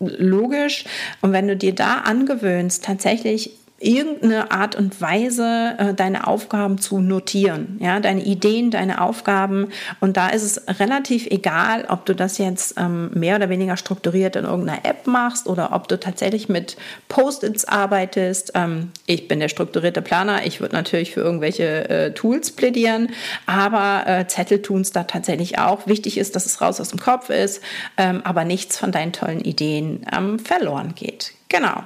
logisch. 0.00 0.84
Und 1.20 1.32
wenn 1.32 1.48
du 1.48 1.56
dir 1.56 1.74
da 1.74 1.98
angewöhnst, 1.98 2.84
tatsächlich 2.84 3.52
irgendeine 3.80 4.50
Art 4.50 4.74
und 4.74 5.00
Weise 5.00 5.74
äh, 5.78 5.94
deine 5.94 6.26
Aufgaben 6.26 6.78
zu 6.78 7.00
notieren, 7.00 7.78
ja, 7.80 8.00
deine 8.00 8.22
Ideen, 8.24 8.72
deine 8.72 9.00
Aufgaben. 9.00 9.68
Und 10.00 10.16
da 10.16 10.28
ist 10.30 10.42
es 10.42 10.80
relativ 10.80 11.26
egal, 11.26 11.84
ob 11.88 12.04
du 12.04 12.14
das 12.14 12.38
jetzt 12.38 12.74
ähm, 12.76 13.10
mehr 13.14 13.36
oder 13.36 13.48
weniger 13.48 13.76
strukturiert 13.76 14.34
in 14.34 14.44
irgendeiner 14.44 14.84
App 14.84 15.06
machst 15.06 15.46
oder 15.46 15.72
ob 15.72 15.86
du 15.86 15.98
tatsächlich 15.98 16.48
mit 16.48 16.76
Post-its 17.08 17.66
arbeitest. 17.66 18.52
Ähm, 18.56 18.90
ich 19.06 19.28
bin 19.28 19.38
der 19.38 19.48
strukturierte 19.48 20.02
Planer. 20.02 20.44
Ich 20.44 20.60
würde 20.60 20.74
natürlich 20.74 21.12
für 21.12 21.20
irgendwelche 21.20 21.88
äh, 21.88 22.14
Tools 22.14 22.50
plädieren, 22.50 23.10
aber 23.46 24.06
äh, 24.06 24.26
Zettel 24.26 24.60
tun 24.60 24.80
es 24.80 24.90
da 24.90 25.04
tatsächlich 25.04 25.60
auch. 25.60 25.86
Wichtig 25.86 26.18
ist, 26.18 26.34
dass 26.34 26.46
es 26.46 26.60
raus 26.60 26.80
aus 26.80 26.88
dem 26.88 26.98
Kopf 26.98 27.30
ist, 27.30 27.62
ähm, 27.96 28.22
aber 28.24 28.44
nichts 28.44 28.76
von 28.76 28.90
deinen 28.90 29.12
tollen 29.12 29.40
Ideen 29.40 30.04
verloren 30.42 30.94
geht. 30.94 31.37
Genau. 31.50 31.82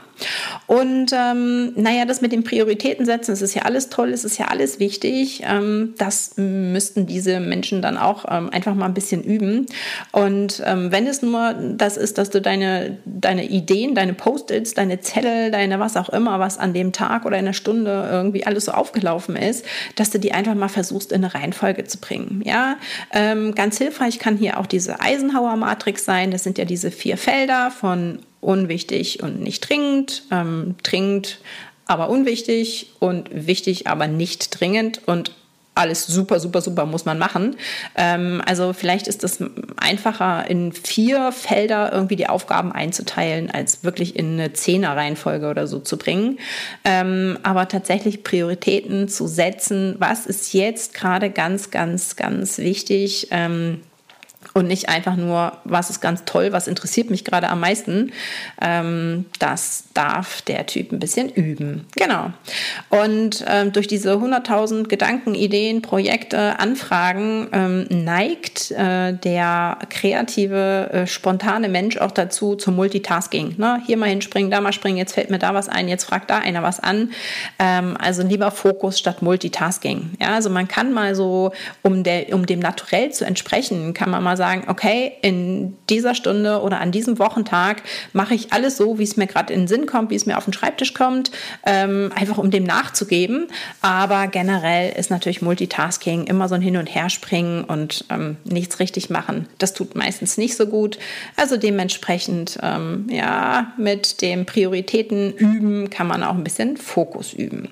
Und 0.66 1.12
ähm, 1.12 1.72
naja, 1.76 2.04
das 2.04 2.20
mit 2.20 2.32
den 2.32 2.42
Prioritäten 2.42 3.06
setzen, 3.06 3.32
es 3.32 3.42
ist 3.42 3.54
ja 3.54 3.62
alles 3.62 3.90
toll, 3.90 4.10
es 4.10 4.24
ist 4.24 4.36
ja 4.36 4.46
alles 4.46 4.80
wichtig. 4.80 5.42
Ähm, 5.46 5.94
das 5.98 6.32
müssten 6.36 7.06
diese 7.06 7.38
Menschen 7.38 7.80
dann 7.80 7.96
auch 7.96 8.24
ähm, 8.28 8.50
einfach 8.50 8.74
mal 8.74 8.86
ein 8.86 8.94
bisschen 8.94 9.22
üben. 9.22 9.66
Und 10.10 10.62
ähm, 10.66 10.90
wenn 10.90 11.06
es 11.06 11.22
nur 11.22 11.54
das 11.54 11.96
ist, 11.96 12.18
dass 12.18 12.30
du 12.30 12.40
deine, 12.40 12.98
deine 13.04 13.44
Ideen, 13.44 13.94
deine 13.94 14.14
Post-its, 14.14 14.74
deine 14.74 15.00
Zettel, 15.00 15.52
deine 15.52 15.78
was 15.78 15.96
auch 15.96 16.08
immer, 16.08 16.40
was 16.40 16.58
an 16.58 16.72
dem 16.72 16.92
Tag 16.92 17.24
oder 17.24 17.38
in 17.38 17.44
der 17.44 17.52
Stunde 17.52 18.08
irgendwie 18.10 18.44
alles 18.44 18.64
so 18.64 18.72
aufgelaufen 18.72 19.36
ist, 19.36 19.64
dass 19.94 20.10
du 20.10 20.18
die 20.18 20.32
einfach 20.32 20.54
mal 20.54 20.68
versuchst, 20.68 21.12
in 21.12 21.24
eine 21.24 21.34
Reihenfolge 21.34 21.84
zu 21.84 21.98
bringen. 21.98 22.42
Ja, 22.44 22.76
ähm, 23.12 23.54
ganz 23.54 23.78
hilfreich 23.78 24.18
kann 24.18 24.36
hier 24.36 24.58
auch 24.58 24.66
diese 24.66 25.00
Eisenhower-Matrix 25.00 26.04
sein. 26.04 26.32
Das 26.32 26.42
sind 26.42 26.58
ja 26.58 26.64
diese 26.64 26.90
vier 26.90 27.16
Felder 27.16 27.70
von 27.70 28.18
unwichtig 28.42 29.22
und 29.22 29.40
nicht 29.40 29.66
dringend, 29.66 30.24
ähm, 30.30 30.74
dringend 30.82 31.38
aber 31.86 32.10
unwichtig 32.10 32.90
und 33.00 33.28
wichtig, 33.32 33.86
aber 33.86 34.06
nicht 34.06 34.60
dringend 34.60 35.00
und 35.06 35.32
alles 35.74 36.06
super, 36.06 36.38
super, 36.38 36.60
super 36.60 36.84
muss 36.84 37.06
man 37.06 37.18
machen. 37.18 37.56
Ähm, 37.96 38.42
also 38.44 38.74
vielleicht 38.74 39.08
ist 39.08 39.24
es 39.24 39.42
einfacher, 39.76 40.48
in 40.50 40.72
vier 40.72 41.32
Felder 41.32 41.92
irgendwie 41.92 42.16
die 42.16 42.28
Aufgaben 42.28 42.72
einzuteilen, 42.72 43.50
als 43.50 43.82
wirklich 43.82 44.16
in 44.16 44.34
eine 44.34 44.52
Zehner-Reihenfolge 44.52 45.48
oder 45.48 45.66
so 45.66 45.78
zu 45.78 45.96
bringen. 45.96 46.38
Ähm, 46.84 47.38
aber 47.42 47.68
tatsächlich 47.68 48.22
Prioritäten 48.22 49.08
zu 49.08 49.26
setzen, 49.26 49.96
was 49.98 50.26
ist 50.26 50.52
jetzt 50.52 50.92
gerade 50.92 51.30
ganz, 51.30 51.70
ganz, 51.70 52.16
ganz 52.16 52.58
wichtig. 52.58 53.28
Ähm, 53.30 53.80
und 54.54 54.66
nicht 54.66 54.88
einfach 54.88 55.16
nur, 55.16 55.52
was 55.64 55.90
ist 55.90 56.00
ganz 56.00 56.24
toll, 56.24 56.52
was 56.52 56.68
interessiert 56.68 57.10
mich 57.10 57.24
gerade 57.24 57.48
am 57.48 57.60
meisten. 57.60 58.12
Ähm, 58.60 59.24
das 59.38 59.84
darf 59.94 60.42
der 60.42 60.66
Typ 60.66 60.92
ein 60.92 60.98
bisschen 60.98 61.30
üben. 61.30 61.86
Genau. 61.96 62.30
Und 62.90 63.44
ähm, 63.48 63.72
durch 63.72 63.86
diese 63.86 64.12
100.000 64.12 64.88
Gedanken, 64.88 65.34
Ideen, 65.34 65.80
Projekte, 65.80 66.58
Anfragen 66.58 67.48
ähm, 67.52 67.86
neigt 67.90 68.70
äh, 68.72 69.14
der 69.14 69.78
kreative, 69.88 70.90
äh, 70.92 71.06
spontane 71.06 71.68
Mensch 71.68 71.96
auch 71.96 72.10
dazu 72.10 72.54
zum 72.54 72.76
Multitasking. 72.76 73.54
Ne? 73.56 73.80
Hier 73.86 73.96
mal 73.96 74.08
hinspringen, 74.08 74.50
da 74.50 74.60
mal 74.60 74.72
springen, 74.72 74.98
jetzt 74.98 75.14
fällt 75.14 75.30
mir 75.30 75.38
da 75.38 75.54
was 75.54 75.68
ein, 75.68 75.88
jetzt 75.88 76.04
fragt 76.04 76.30
da 76.30 76.38
einer 76.38 76.62
was 76.62 76.80
an. 76.80 77.10
Ähm, 77.58 77.96
also 77.98 78.22
lieber 78.22 78.50
Fokus 78.50 78.98
statt 78.98 79.22
Multitasking. 79.22 80.12
Ja, 80.20 80.34
also 80.34 80.50
man 80.50 80.68
kann 80.68 80.92
mal 80.92 81.14
so, 81.14 81.52
um, 81.82 82.02
der, 82.02 82.34
um 82.34 82.44
dem 82.44 82.60
Naturell 82.60 83.12
zu 83.12 83.24
entsprechen, 83.24 83.94
kann 83.94 84.10
man 84.10 84.22
mal 84.22 84.36
sagen, 84.36 84.41
okay, 84.68 85.12
in 85.22 85.76
dieser 85.88 86.14
Stunde 86.14 86.60
oder 86.60 86.80
an 86.80 86.92
diesem 86.92 87.18
Wochentag 87.18 87.82
mache 88.12 88.34
ich 88.34 88.52
alles 88.52 88.76
so, 88.76 88.98
wie 88.98 89.04
es 89.04 89.16
mir 89.16 89.26
gerade 89.26 89.52
in 89.52 89.62
den 89.62 89.68
Sinn 89.68 89.86
kommt, 89.86 90.10
wie 90.10 90.14
es 90.14 90.26
mir 90.26 90.36
auf 90.36 90.44
den 90.44 90.52
Schreibtisch 90.52 90.94
kommt, 90.94 91.30
ähm, 91.64 92.10
einfach 92.14 92.38
um 92.38 92.50
dem 92.50 92.64
nachzugeben. 92.64 93.48
Aber 93.80 94.26
generell 94.26 94.92
ist 94.92 95.10
natürlich 95.10 95.42
Multitasking 95.42 96.24
immer 96.24 96.48
so 96.48 96.54
ein 96.54 96.62
Hin- 96.62 96.76
und 96.76 96.86
Herspringen 96.86 97.64
und 97.64 98.04
ähm, 98.10 98.36
nichts 98.44 98.80
richtig 98.80 99.10
machen. 99.10 99.48
Das 99.58 99.74
tut 99.74 99.94
meistens 99.94 100.38
nicht 100.38 100.56
so 100.56 100.66
gut. 100.66 100.98
Also 101.36 101.56
dementsprechend, 101.56 102.58
ähm, 102.62 103.06
ja, 103.10 103.72
mit 103.76 104.22
dem 104.22 104.46
Prioritäten 104.46 105.32
üben 105.32 105.90
kann 105.90 106.06
man 106.06 106.22
auch 106.22 106.34
ein 106.34 106.44
bisschen 106.44 106.76
Fokus 106.76 107.32
üben. 107.32 107.68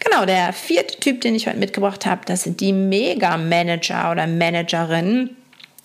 Genau, 0.00 0.24
der 0.24 0.52
vierte 0.52 0.98
Typ, 1.00 1.20
den 1.20 1.34
ich 1.34 1.46
heute 1.46 1.58
mitgebracht 1.58 2.06
habe, 2.06 2.22
das 2.26 2.42
sind 2.42 2.60
die 2.60 2.72
Mega-Manager 2.72 4.10
oder 4.10 4.26
Managerinnen. 4.26 5.36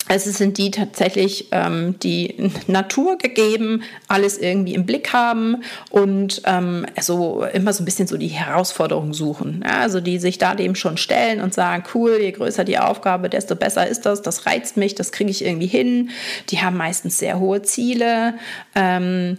Also 0.08 0.30
es 0.30 0.38
sind 0.38 0.56
die 0.58 0.70
tatsächlich, 0.70 1.48
ähm, 1.50 1.98
die 2.00 2.52
Natur 2.68 3.18
gegeben, 3.18 3.82
alles 4.06 4.38
irgendwie 4.38 4.74
im 4.74 4.86
Blick 4.86 5.12
haben 5.12 5.62
und 5.90 6.42
ähm, 6.44 6.86
so 7.00 7.44
immer 7.52 7.72
so 7.72 7.82
ein 7.82 7.86
bisschen 7.86 8.06
so 8.06 8.16
die 8.16 8.28
Herausforderung 8.28 9.12
suchen. 9.14 9.64
Ja, 9.66 9.80
also 9.80 10.00
die 10.00 10.18
sich 10.18 10.38
da 10.38 10.54
dem 10.54 10.76
schon 10.76 10.96
stellen 10.96 11.40
und 11.40 11.54
sagen, 11.54 11.82
cool, 11.94 12.18
je 12.20 12.30
größer 12.30 12.64
die 12.64 12.78
Aufgabe, 12.78 13.28
desto 13.28 13.56
besser 13.56 13.86
ist 13.86 14.06
das, 14.06 14.22
das 14.22 14.46
reizt 14.46 14.76
mich, 14.76 14.94
das 14.94 15.10
kriege 15.10 15.30
ich 15.30 15.44
irgendwie 15.44 15.66
hin. 15.66 16.10
Die 16.50 16.62
haben 16.62 16.76
meistens 16.76 17.18
sehr 17.18 17.40
hohe 17.40 17.62
Ziele. 17.62 18.34
Ähm, 18.76 19.38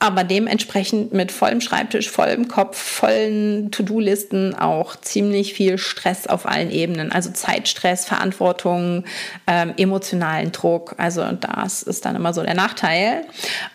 aber 0.00 0.22
dementsprechend 0.22 1.12
mit 1.12 1.32
vollem 1.32 1.60
Schreibtisch, 1.60 2.08
vollem 2.08 2.46
Kopf, 2.46 2.76
vollen 2.78 3.72
To-Do-Listen 3.72 4.54
auch 4.54 4.94
ziemlich 4.94 5.54
viel 5.54 5.76
Stress 5.76 6.28
auf 6.28 6.46
allen 6.46 6.70
Ebenen. 6.70 7.10
Also 7.10 7.30
Zeitstress, 7.32 8.04
Verantwortung, 8.04 9.04
ähm, 9.48 9.74
emotionalen 9.76 10.52
Druck. 10.52 10.94
Also 10.98 11.24
das 11.32 11.82
ist 11.82 12.04
dann 12.04 12.14
immer 12.14 12.32
so 12.32 12.42
der 12.44 12.54
Nachteil. 12.54 13.24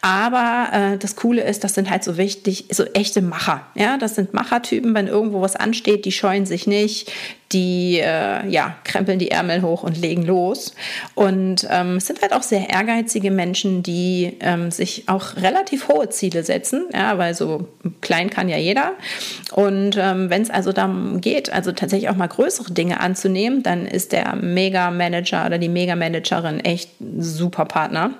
Aber 0.01 0.69
äh, 0.71 0.97
das 0.97 1.17
Coole 1.17 1.43
ist, 1.43 1.65
das 1.65 1.73
sind 1.73 1.89
halt 1.89 2.05
so 2.05 2.17
wichtig, 2.17 2.65
so 2.71 2.85
echte 2.85 3.21
Macher. 3.21 3.65
Ja, 3.75 3.97
das 3.97 4.15
sind 4.15 4.33
Machertypen, 4.33 4.95
wenn 4.95 5.07
irgendwo 5.07 5.41
was 5.41 5.57
ansteht, 5.57 6.05
die 6.05 6.13
scheuen 6.13 6.45
sich 6.45 6.67
nicht, 6.67 7.11
die 7.53 7.99
äh, 7.99 8.47
ja, 8.49 8.75
krempeln 8.83 9.19
die 9.19 9.31
Ärmel 9.31 9.61
hoch 9.61 9.83
und 9.83 9.97
legen 9.97 10.23
los. 10.23 10.75
Und 11.15 11.67
ähm, 11.69 11.97
es 11.97 12.07
sind 12.07 12.21
halt 12.21 12.33
auch 12.33 12.43
sehr 12.43 12.69
ehrgeizige 12.69 13.31
Menschen, 13.31 13.83
die 13.83 14.37
ähm, 14.39 14.71
sich 14.71 15.07
auch 15.07 15.35
relativ 15.37 15.87
hohe 15.87 16.09
Ziele 16.09 16.43
setzen, 16.43 16.85
ja, 16.93 17.17
weil 17.17 17.35
so 17.35 17.67
klein 18.01 18.29
kann 18.29 18.49
ja 18.49 18.57
jeder. 18.57 18.93
Und 19.51 19.97
ähm, 19.97 20.29
wenn 20.29 20.41
es 20.41 20.49
also 20.49 20.71
darum 20.71 21.21
geht, 21.21 21.51
also 21.51 21.71
tatsächlich 21.71 22.09
auch 22.09 22.15
mal 22.15 22.27
größere 22.27 22.73
Dinge 22.73 22.99
anzunehmen, 22.99 23.63
dann 23.63 23.85
ist 23.85 24.11
der 24.11 24.35
Mega-Manager 24.35 25.45
oder 25.45 25.57
die 25.57 25.69
Mega-Managerin 25.69 26.59
echt 26.59 26.89
super 27.17 27.65
Partner. 27.65 28.11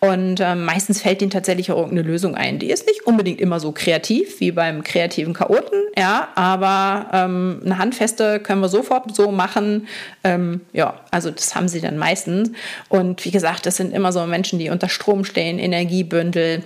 Und 0.00 0.40
ähm, 0.40 0.64
meistens 0.64 1.00
fällt 1.00 1.22
ihnen 1.22 1.30
tatsächlich 1.30 1.72
auch 1.72 1.78
irgendeine 1.78 2.02
Lösung 2.02 2.34
ein. 2.34 2.58
Die 2.58 2.70
ist 2.70 2.86
nicht 2.86 3.06
unbedingt 3.06 3.40
immer 3.40 3.60
so 3.60 3.72
kreativ 3.72 4.40
wie 4.40 4.52
beim 4.52 4.84
kreativen 4.84 5.32
Chaoten, 5.32 5.80
ja, 5.96 6.28
aber 6.34 7.08
ähm, 7.12 7.62
eine 7.64 7.78
handfeste 7.78 8.40
können 8.40 8.60
wir 8.60 8.65
sofort 8.68 9.14
so 9.14 9.30
machen. 9.30 9.88
Ähm, 10.24 10.62
ja, 10.72 11.00
also 11.10 11.30
das 11.30 11.54
haben 11.54 11.68
sie 11.68 11.80
dann 11.80 11.98
meistens. 11.98 12.50
Und 12.88 13.24
wie 13.24 13.30
gesagt, 13.30 13.66
das 13.66 13.76
sind 13.76 13.92
immer 13.92 14.12
so 14.12 14.24
Menschen, 14.26 14.58
die 14.58 14.70
unter 14.70 14.88
Strom 14.88 15.24
stehen, 15.24 15.58
Energiebündel 15.58 16.62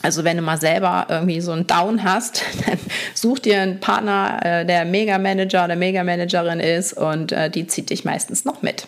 also 0.00 0.22
wenn 0.22 0.36
du 0.36 0.42
mal 0.42 0.60
selber 0.60 1.06
irgendwie 1.08 1.40
so 1.40 1.52
einen 1.52 1.66
Down 1.66 2.04
hast, 2.04 2.42
dann 2.66 2.78
such 3.14 3.40
dir 3.40 3.60
einen 3.60 3.80
Partner, 3.80 4.40
äh, 4.42 4.66
der 4.66 4.84
Mega-Manager 4.84 5.64
oder 5.64 5.76
Mega-Managerin 5.76 6.60
ist 6.60 6.92
und 6.92 7.32
äh, 7.32 7.50
die 7.50 7.66
zieht 7.66 7.90
dich 7.90 8.04
meistens 8.04 8.44
noch 8.44 8.62
mit. 8.62 8.86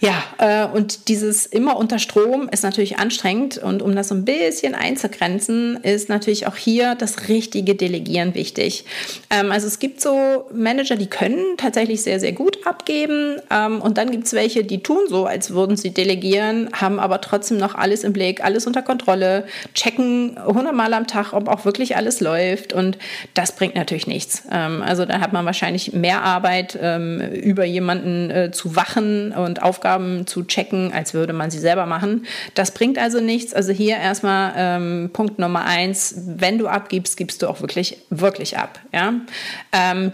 Ja, 0.00 0.22
äh, 0.38 0.66
und 0.66 1.08
dieses 1.08 1.46
immer 1.46 1.76
unter 1.76 1.98
Strom 1.98 2.48
ist 2.50 2.62
natürlich 2.62 2.98
anstrengend 2.98 3.58
und 3.58 3.82
um 3.82 3.96
das 3.96 4.08
so 4.08 4.14
ein 4.14 4.24
bisschen 4.24 4.76
einzugrenzen, 4.76 5.78
ist 5.82 6.08
natürlich 6.08 6.46
auch 6.46 6.56
hier 6.56 6.94
das 6.94 7.28
richtige 7.28 7.74
Delegieren 7.74 8.34
wichtig. 8.34 8.84
Ähm, 9.30 9.50
also 9.50 9.66
es 9.66 9.80
gibt 9.80 10.00
so 10.00 10.46
Manager, 10.52 10.94
die 10.94 11.08
können 11.08 11.56
tatsächlich 11.56 12.02
sehr, 12.02 12.20
sehr 12.20 12.32
gut 12.32 12.64
abgeben 12.64 13.40
ähm, 13.50 13.80
und 13.80 13.98
dann 13.98 14.12
gibt 14.12 14.26
es 14.26 14.34
welche, 14.34 14.62
die 14.62 14.84
tun 14.84 15.00
so, 15.08 15.26
als 15.26 15.50
würden 15.50 15.76
sie 15.76 15.90
delegieren, 15.90 16.68
haben 16.72 17.00
aber 17.00 17.20
trotzdem 17.20 17.56
noch 17.58 17.74
alles 17.74 18.04
im 18.04 18.12
Blick, 18.12 18.44
alles 18.44 18.68
unter 18.68 18.82
Kontrolle, 18.82 19.44
checken 19.74 20.27
hundertmal 20.36 20.92
am 20.94 21.06
Tag, 21.06 21.32
ob 21.32 21.48
auch 21.48 21.64
wirklich 21.64 21.96
alles 21.96 22.20
läuft. 22.20 22.72
Und 22.72 22.98
das 23.34 23.52
bringt 23.52 23.74
natürlich 23.74 24.06
nichts. 24.06 24.42
Ähm, 24.50 24.82
also 24.82 25.04
da 25.04 25.20
hat 25.20 25.32
man 25.32 25.44
wahrscheinlich 25.46 25.92
mehr 25.92 26.22
Arbeit, 26.22 26.78
ähm, 26.80 27.20
über 27.20 27.64
jemanden 27.64 28.30
äh, 28.30 28.50
zu 28.50 28.76
wachen 28.76 29.32
und 29.32 29.62
Aufgaben 29.62 30.26
zu 30.26 30.44
checken, 30.44 30.92
als 30.92 31.14
würde 31.14 31.32
man 31.32 31.50
sie 31.50 31.58
selber 31.58 31.86
machen. 31.86 32.26
Das 32.54 32.72
bringt 32.72 32.98
also 32.98 33.20
nichts. 33.20 33.54
Also 33.54 33.72
hier 33.72 33.96
erstmal 33.96 34.52
ähm, 34.56 35.10
Punkt 35.12 35.38
Nummer 35.38 35.64
eins, 35.64 36.14
wenn 36.26 36.58
du 36.58 36.68
abgibst, 36.68 37.16
gibst 37.16 37.42
du 37.42 37.48
auch 37.48 37.60
wirklich, 37.60 37.98
wirklich 38.10 38.58
ab. 38.58 38.80
Ja? 38.92 39.14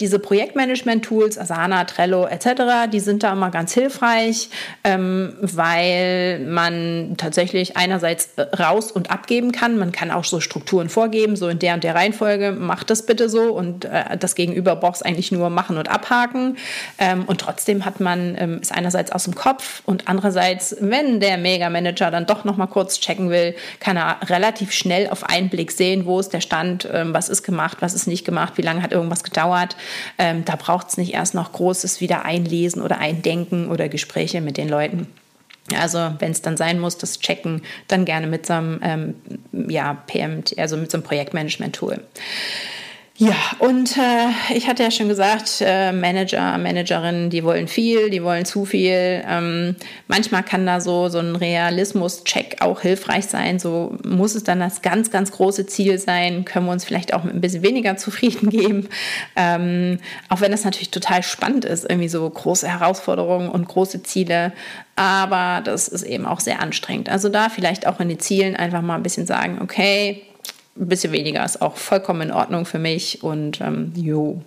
Diese 0.00 0.18
Projektmanagement-Tools, 0.18 1.38
Asana, 1.38 1.85
Trello 1.85 2.26
etc., 2.26 2.90
die 2.92 3.00
sind 3.00 3.23
da 3.23 3.33
immer 3.33 3.50
ganz 3.50 3.73
hilfreich, 3.73 4.50
weil 4.83 6.40
man 6.40 7.14
tatsächlich 7.16 7.76
einerseits 7.76 8.30
äh, 8.37 8.42
raus 8.56 8.92
und 8.92 9.11
abgeben 9.11 9.52
kann. 9.52 9.78
Man 9.78 9.92
kann 9.92 10.03
kann 10.04 10.11
auch 10.11 10.25
so 10.25 10.40
Strukturen 10.40 10.90
vorgeben, 10.90 11.34
so 11.34 11.49
in 11.49 11.58
der 11.58 11.73
und 11.73 11.82
der 11.82 11.94
Reihenfolge, 11.94 12.52
mach 12.52 12.84
das 12.84 13.06
bitte 13.06 13.30
so 13.30 13.44
und 13.44 13.87
äh, 13.87 14.18
das 14.18 14.34
Gegenüber 14.34 14.76
braucht 14.76 14.96
es 14.96 15.02
eigentlich 15.02 15.32
nur 15.32 15.49
machen 15.49 15.78
und 15.78 15.88
abhaken. 15.88 16.58
Ähm, 16.99 17.25
und 17.25 17.40
trotzdem 17.40 17.87
hat 17.87 18.00
man, 18.00 18.37
ähm, 18.38 18.58
ist 18.61 18.70
einerseits 18.70 19.11
aus 19.12 19.25
dem 19.25 19.34
Kopf 19.34 19.80
und 19.87 20.06
andererseits, 20.06 20.76
wenn 20.80 21.20
der 21.20 21.38
Mega-Manager 21.38 22.11
dann 22.11 22.26
doch 22.26 22.44
nochmal 22.44 22.66
kurz 22.66 23.00
checken 23.00 23.30
will, 23.30 23.54
kann 23.80 23.96
er 23.96 24.18
relativ 24.28 24.73
schnell 24.73 25.08
auf 25.08 25.25
einen 25.25 25.49
Blick 25.49 25.73
sehen, 25.73 26.04
wo 26.04 26.20
ist 26.20 26.34
der 26.34 26.42
Stand, 26.42 26.87
ähm, 26.92 27.14
was 27.14 27.30
ist 27.30 27.42
gemacht, 27.42 27.78
was 27.80 27.94
ist 27.94 28.06
nicht 28.06 28.26
gemacht, 28.26 28.54
wie 28.56 28.62
lange 28.62 28.82
hat 28.82 28.92
irgendwas 28.92 29.25
gedauert. 29.25 29.75
Ähm, 30.18 30.44
da 30.44 30.56
braucht 30.56 30.88
es 30.88 30.99
nicht 30.99 31.14
erst 31.14 31.34
noch 31.34 31.50
großes 31.52 32.02
wieder 32.02 32.26
einlesen 32.26 32.82
oder 32.82 32.99
eindenken 32.99 33.70
oder 33.70 33.88
Gespräche 33.88 34.42
mit 34.42 34.58
den 34.58 34.68
Leuten. 34.68 35.06
Also 35.73 36.12
wenn 36.18 36.33
es 36.33 36.42
dann 36.42 36.56
sein 36.56 36.78
muss, 36.78 36.99
das 36.99 37.21
checken, 37.21 37.62
dann 37.88 38.04
gerne 38.04 38.26
mit 38.26 38.47
so 38.47 38.52
einem 38.52 38.80
ähm, 38.83 39.14
ja, 39.71 39.94
PMT, 39.94 40.59
also 40.59 40.76
mit 40.76 40.90
so 40.90 40.99
einem 40.99 41.04
Projektmanagement-Tool. 41.04 42.02
Ja, 43.16 43.37
und 43.61 43.97
äh, 43.97 44.56
ich 44.56 44.66
hatte 44.66 44.83
ja 44.83 44.90
schon 44.90 45.09
gesagt, 45.09 45.61
äh, 45.61 45.92
Manager, 45.92 46.59
Managerinnen, 46.59 47.30
die 47.30 47.44
wollen 47.44 47.68
viel, 47.68 48.11
die 48.11 48.25
wollen 48.25 48.44
zu 48.44 48.64
viel. 48.64 49.23
Ähm, 49.28 49.76
manchmal 50.09 50.42
kann 50.42 50.66
da 50.66 50.80
so, 50.80 51.09
so 51.09 51.21
ein 51.21 51.37
Realismus-Check 51.37 52.56
auch 52.59 52.80
hilfreich 52.80 53.26
sein. 53.26 53.61
So 53.61 53.97
muss 54.04 54.35
es 54.35 54.42
dann 54.42 54.59
das 54.59 54.83
ganz, 54.83 55.12
ganz 55.12 55.30
große 55.30 55.66
Ziel 55.66 55.97
sein. 55.99 56.44
Können 56.44 56.66
wir 56.66 56.73
uns 56.73 56.85
vielleicht 56.85 57.14
auch 57.14 57.23
mit 57.23 57.37
ein 57.37 57.40
bisschen 57.40 57.62
weniger 57.62 57.97
zufrieden 57.99 58.50
geben. 58.50 58.88
Ähm, 59.37 60.00
auch 60.28 60.40
wenn 60.40 60.50
das 60.50 60.64
natürlich 60.64 60.90
total 60.90 61.23
spannend 61.23 61.64
ist, 61.64 61.88
irgendwie 61.88 62.09
so 62.09 62.28
große 62.28 62.66
Herausforderungen 62.66 63.49
und 63.49 63.68
große 63.68 64.02
Ziele. 64.02 64.52
Aber 64.97 65.61
das 65.64 65.87
ist 65.87 66.02
eben 66.02 66.26
auch 66.26 66.40
sehr 66.40 66.61
anstrengend. 66.61 67.09
Also 67.09 67.28
da 67.28 67.49
vielleicht 67.49 67.87
auch 67.87 68.00
in 68.00 68.09
den 68.09 68.18
Zielen 68.18 68.56
einfach 68.56 68.83
mal 68.83 68.97
ein 68.97 69.04
bisschen 69.04 69.26
sagen, 69.26 69.61
okay, 69.62 70.25
ein 70.76 70.88
bisschen 70.88 71.12
weniger 71.12 71.45
ist 71.45 71.62
auch 71.62 71.76
vollkommen 71.76 72.23
in 72.23 72.31
Ordnung 72.33 72.66
für 72.66 72.81
mich. 72.81 73.23
Und 73.23 73.61
ähm, 73.61 73.93
jo. 73.95 74.43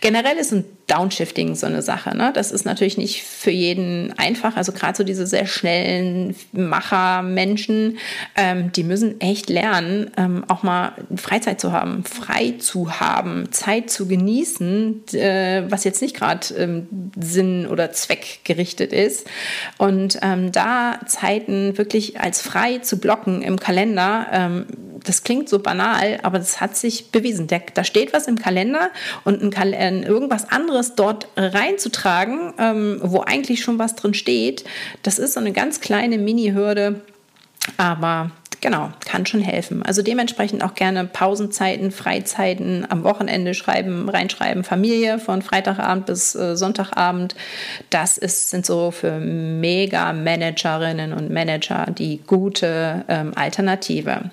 Generell 0.00 0.36
ist 0.36 0.52
ein 0.52 0.64
Downshifting 0.86 1.54
so 1.54 1.66
eine 1.66 1.82
Sache. 1.82 2.16
Ne? 2.16 2.30
Das 2.34 2.52
ist 2.52 2.64
natürlich 2.64 2.98
nicht 2.98 3.22
für 3.22 3.50
jeden 3.50 4.12
einfach. 4.18 4.56
Also 4.56 4.72
gerade 4.72 4.96
so 4.96 5.02
diese 5.02 5.26
sehr 5.26 5.46
schnellen 5.46 6.36
Macher-Menschen, 6.52 7.98
ähm, 8.36 8.70
die 8.70 8.84
müssen 8.84 9.20
echt 9.20 9.48
lernen, 9.48 10.10
ähm, 10.16 10.44
auch 10.48 10.62
mal 10.62 10.92
Freizeit 11.16 11.60
zu 11.60 11.72
haben, 11.72 12.04
frei 12.04 12.54
zu 12.58 13.00
haben, 13.00 13.50
Zeit 13.50 13.90
zu 13.90 14.06
genießen, 14.06 15.08
äh, 15.14 15.64
was 15.68 15.84
jetzt 15.84 16.02
nicht 16.02 16.14
gerade 16.14 16.54
ähm, 16.56 16.86
Sinn 17.18 17.66
oder 17.66 17.92
Zweck 17.92 18.40
gerichtet 18.44 18.92
ist. 18.92 19.26
Und 19.78 20.18
ähm, 20.22 20.52
da 20.52 21.00
Zeiten 21.06 21.78
wirklich 21.78 22.20
als 22.20 22.42
frei 22.42 22.78
zu 22.78 22.98
blocken 22.98 23.42
im 23.42 23.58
Kalender, 23.58 24.26
ähm, 24.30 24.66
das 25.04 25.22
klingt 25.22 25.48
so 25.48 25.58
banal, 25.58 26.18
aber 26.22 26.38
das 26.38 26.60
hat 26.60 26.76
sich 26.76 27.10
bewiesen. 27.10 27.46
Der, 27.46 27.62
da 27.74 27.84
steht 27.84 28.12
was 28.12 28.26
im 28.26 28.38
Kalender 28.38 28.90
und 29.24 29.42
ein 29.42 29.50
Kal 29.50 29.72
äh, 29.72 30.00
irgendwas 30.00 30.50
anderes 30.50 30.94
dort 30.94 31.28
reinzutragen, 31.36 32.54
ähm, 32.58 33.00
wo 33.02 33.20
eigentlich 33.20 33.62
schon 33.62 33.78
was 33.78 33.94
drin 33.94 34.14
steht, 34.14 34.64
das 35.02 35.18
ist 35.18 35.34
so 35.34 35.40
eine 35.40 35.52
ganz 35.52 35.80
kleine 35.80 36.18
Mini-Hürde, 36.18 37.02
aber 37.76 38.30
genau, 38.64 38.90
kann 39.04 39.26
schon 39.26 39.42
helfen. 39.42 39.82
Also 39.82 40.00
dementsprechend 40.00 40.64
auch 40.64 40.74
gerne 40.74 41.04
Pausenzeiten, 41.04 41.90
Freizeiten, 41.90 42.86
am 42.88 43.04
Wochenende 43.04 43.52
schreiben, 43.52 44.08
reinschreiben, 44.08 44.64
Familie 44.64 45.18
von 45.18 45.42
Freitagabend 45.42 46.06
bis 46.06 46.34
äh, 46.34 46.56
Sonntagabend. 46.56 47.34
Das 47.90 48.16
ist, 48.16 48.48
sind 48.48 48.64
so 48.64 48.90
für 48.90 49.18
Mega-Managerinnen 49.20 51.12
und 51.12 51.30
Manager 51.30 51.88
die 51.90 52.22
gute 52.26 53.04
ähm, 53.08 53.32
Alternative. 53.36 54.30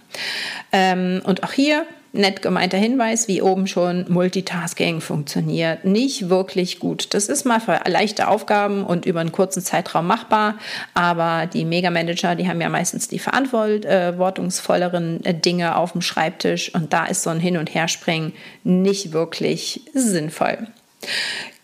Ähm, 0.72 1.22
und 1.26 1.44
auch 1.44 1.52
hier 1.52 1.86
nett 2.14 2.42
gemeinter 2.42 2.78
Hinweis, 2.78 3.28
wie 3.28 3.42
oben 3.42 3.68
schon, 3.68 4.06
Multitasking 4.10 5.02
funktioniert 5.02 5.86
nicht 5.86 6.30
wirklich 6.30 6.80
gut. 6.80 7.14
Das 7.14 7.28
ist 7.28 7.46
mal 7.46 7.60
für 7.60 7.80
leichte 7.86 8.28
Aufgaben 8.28 8.84
und 8.84 9.06
über 9.06 9.22
einen 9.22 9.32
kurzen 9.32 9.62
Zeitraum 9.62 10.08
machbar, 10.08 10.58
aber 10.94 11.48
die 11.48 11.66
Mega-Manager, 11.66 12.36
die 12.36 12.48
haben 12.48 12.62
ja 12.62 12.70
meistens 12.70 13.08
die 13.08 13.20
verantwortungsvolleren 13.20 15.24
äh, 15.24 15.34
Dinge 15.34 15.78
auf 15.78 15.94
dem 15.94 16.02
Schreibtisch 16.02 16.74
und 16.74 16.94
da 16.94 17.06
ist 17.06 17.24
so 17.24 17.30
ein 17.30 17.40
Hin- 17.40 17.58
und 17.58 17.74
Herspringen 17.74 18.34
nicht 18.64 19.14
wirklich 19.14 19.82
sinnvoll. 19.94 20.68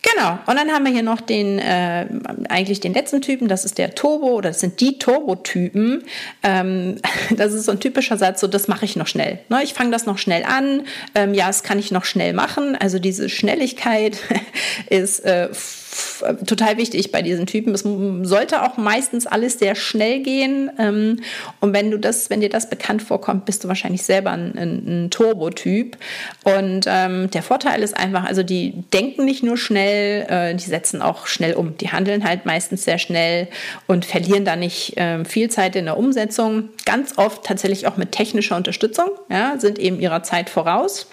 Genau, 0.02 0.38
und 0.46 0.56
dann 0.56 0.70
haben 0.70 0.84
wir 0.84 0.92
hier 0.92 1.02
noch 1.02 1.20
den, 1.20 1.58
äh, 1.58 2.06
eigentlich 2.48 2.78
den 2.78 2.94
letzten 2.94 3.20
Typen, 3.20 3.48
das 3.48 3.64
ist 3.64 3.78
der 3.78 3.96
Turbo 3.96 4.28
oder 4.28 4.50
das 4.50 4.60
sind 4.60 4.80
die 4.80 4.98
Turbo-Typen. 4.98 6.04
Ähm, 6.44 6.96
das 7.36 7.52
ist 7.52 7.64
so 7.64 7.72
ein 7.72 7.80
typischer 7.80 8.16
Satz, 8.16 8.40
so 8.40 8.46
das 8.46 8.68
mache 8.68 8.84
ich 8.84 8.94
noch 8.94 9.08
schnell. 9.08 9.40
Ne, 9.48 9.62
ich 9.64 9.74
fange 9.74 9.90
das 9.90 10.06
noch 10.06 10.18
schnell 10.18 10.44
an, 10.44 10.86
ähm, 11.16 11.34
ja, 11.34 11.48
das 11.48 11.64
kann 11.64 11.80
ich 11.80 11.90
noch 11.90 12.04
schnell 12.04 12.32
machen. 12.32 12.76
Also 12.76 13.00
diese 13.00 13.28
Schnelligkeit 13.28 14.18
ist 14.88 15.24
äh, 15.24 15.48
total 16.46 16.76
wichtig 16.76 17.12
bei 17.12 17.22
diesen 17.22 17.46
Typen. 17.46 17.74
Es 17.74 17.84
sollte 18.28 18.62
auch 18.62 18.76
meistens 18.76 19.26
alles 19.26 19.58
sehr 19.58 19.74
schnell 19.74 20.20
gehen. 20.22 20.70
Ähm, 20.78 21.20
und 21.60 21.72
wenn 21.72 21.90
du 21.90 21.98
das, 21.98 22.30
wenn 22.30 22.40
dir 22.40 22.48
das 22.48 22.70
bekannt 22.70 23.02
vorkommt, 23.02 23.44
bist 23.44 23.64
du 23.64 23.68
wahrscheinlich 23.68 24.02
selber 24.02 24.30
ein, 24.30 24.56
ein, 24.56 25.04
ein 25.04 25.10
Turbo-Typ. 25.10 25.96
Und 26.44 26.86
ähm, 26.86 27.30
der 27.30 27.42
Vorteil 27.42 27.82
ist 27.82 27.96
einfach, 27.96 28.24
also 28.24 28.42
die 28.42 28.72
denken 28.92 29.24
nicht 29.24 29.42
nur 29.42 29.56
schnell, 29.56 30.26
äh, 30.28 30.54
die 30.54 30.66
setzen 30.66 31.02
auch 31.02 31.26
schnell 31.26 31.54
um. 31.54 31.76
Die 31.78 31.90
handeln 31.90 32.24
halt 32.24 32.46
meistens 32.46 32.84
sehr 32.84 32.98
schnell 32.98 33.48
und 33.86 34.04
verlieren 34.04 34.44
da 34.44 34.56
nicht 34.56 34.96
äh, 34.96 35.24
viel 35.24 35.50
Zeit 35.50 35.76
in 35.76 35.86
der 35.86 35.96
Umsetzung. 35.96 36.70
Ganz 36.84 37.16
oft 37.16 37.44
tatsächlich 37.44 37.86
auch 37.86 37.96
mit 37.96 38.12
technischer 38.12 38.56
Unterstützung, 38.56 39.10
ja, 39.30 39.54
sind 39.58 39.78
eben 39.78 40.00
ihrer 40.00 40.22
Zeit 40.22 40.50
voraus. 40.50 41.06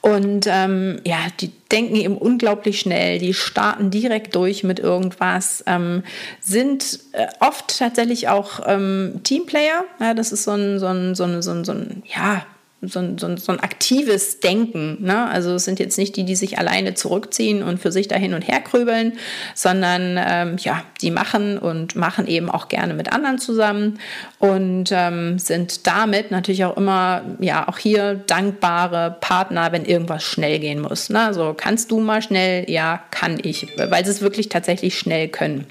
Und 0.00 0.46
ähm, 0.48 1.00
ja, 1.04 1.18
die 1.40 1.52
denken 1.70 1.96
eben 1.96 2.16
unglaublich 2.16 2.80
schnell, 2.80 3.18
die 3.18 3.34
starten 3.34 3.90
direkt 3.90 4.34
durch 4.34 4.64
mit 4.64 4.78
irgendwas, 4.78 5.64
ähm, 5.66 6.02
sind 6.40 7.00
äh, 7.12 7.26
oft 7.40 7.78
tatsächlich 7.78 8.28
auch 8.28 8.60
ähm, 8.66 9.20
Teamplayer. 9.24 9.84
Ja, 10.00 10.14
das 10.14 10.32
ist 10.32 10.44
so 10.44 10.52
ein, 10.52 10.78
so 10.78 10.86
ein, 10.86 11.14
so 11.14 11.24
ein, 11.24 11.42
so 11.42 11.50
ein, 11.50 11.64
so 11.64 11.72
ein 11.72 12.02
ja, 12.06 12.44
so 12.82 12.98
ein, 12.98 13.16
so 13.16 13.28
ein, 13.28 13.36
so 13.36 13.52
ein 13.52 13.60
aktives 13.60 14.40
Denken. 14.40 14.98
Ne? 15.00 15.28
Also 15.28 15.54
es 15.54 15.64
sind 15.64 15.78
jetzt 15.78 15.98
nicht 15.98 16.16
die, 16.16 16.24
die 16.24 16.34
sich 16.34 16.58
alleine 16.58 16.94
zurückziehen 16.94 17.62
und 17.62 17.78
für 17.78 17.92
sich 17.92 18.08
da 18.08 18.16
hin 18.16 18.34
und 18.34 18.42
her 18.42 18.60
krübeln, 18.60 19.12
sondern 19.54 20.18
ähm, 20.20 20.56
ja, 20.58 20.82
die 21.00 21.12
machen 21.12 21.58
und 21.58 21.94
machen 21.94 22.26
eben 22.26 22.50
auch 22.50 22.68
gerne 22.68 22.94
mit 22.94 23.12
anderen 23.12 23.38
zusammen 23.38 24.00
und 24.40 24.90
ähm, 24.90 25.38
sind 25.38 25.86
damit 25.86 26.32
natürlich 26.32 26.64
auch 26.64 26.76
immer, 26.76 27.22
ja, 27.38 27.68
auch 27.68 27.78
hier 27.78 28.14
dankbare 28.14 29.16
Partner, 29.20 29.70
wenn 29.70 29.84
irgendwas 29.84 30.24
schnell 30.24 30.58
gehen 30.58 30.80
muss. 30.80 31.08
Ne? 31.08 31.20
Also 31.20 31.54
kannst 31.56 31.92
du 31.92 32.00
mal 32.00 32.20
schnell? 32.20 32.68
Ja, 32.68 33.02
kann 33.12 33.38
ich, 33.42 33.68
weil 33.76 34.04
sie 34.04 34.10
es 34.10 34.22
wirklich 34.22 34.48
tatsächlich 34.48 34.98
schnell 34.98 35.28
können. 35.28 35.66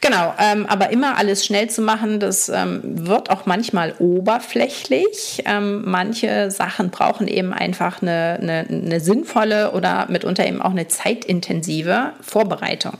Genau, 0.00 0.32
ähm, 0.38 0.66
aber 0.66 0.90
immer 0.90 1.18
alles 1.18 1.44
schnell 1.44 1.68
zu 1.68 1.82
machen, 1.82 2.20
das 2.20 2.48
ähm, 2.48 2.80
wird 2.84 3.30
auch 3.30 3.46
manchmal 3.46 3.94
oberflächlich. 3.98 5.42
Ähm, 5.44 5.82
manche 6.20 6.50
Sachen 6.50 6.90
brauchen 6.90 7.28
eben 7.28 7.52
einfach 7.52 8.02
eine, 8.02 8.38
eine, 8.40 8.66
eine 8.68 9.00
sinnvolle 9.00 9.72
oder 9.72 10.06
mitunter 10.10 10.46
eben 10.46 10.60
auch 10.60 10.70
eine 10.70 10.88
zeitintensive 10.88 12.12
Vorbereitung. 12.20 12.94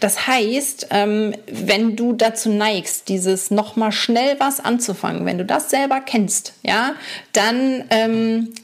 Das 0.00 0.26
heißt, 0.26 0.88
ähm, 0.90 1.34
wenn 1.50 1.96
du 1.96 2.12
dazu 2.12 2.50
neigst, 2.50 3.08
dieses 3.08 3.50
nochmal 3.50 3.92
schnell 3.92 4.36
was 4.38 4.60
anzufangen, 4.60 5.26
wenn 5.26 5.38
du 5.38 5.44
das 5.44 5.70
selber 5.70 6.00
kennst, 6.00 6.54
ja, 6.62 6.94
dann 7.32 7.84
ähm, 7.90 8.54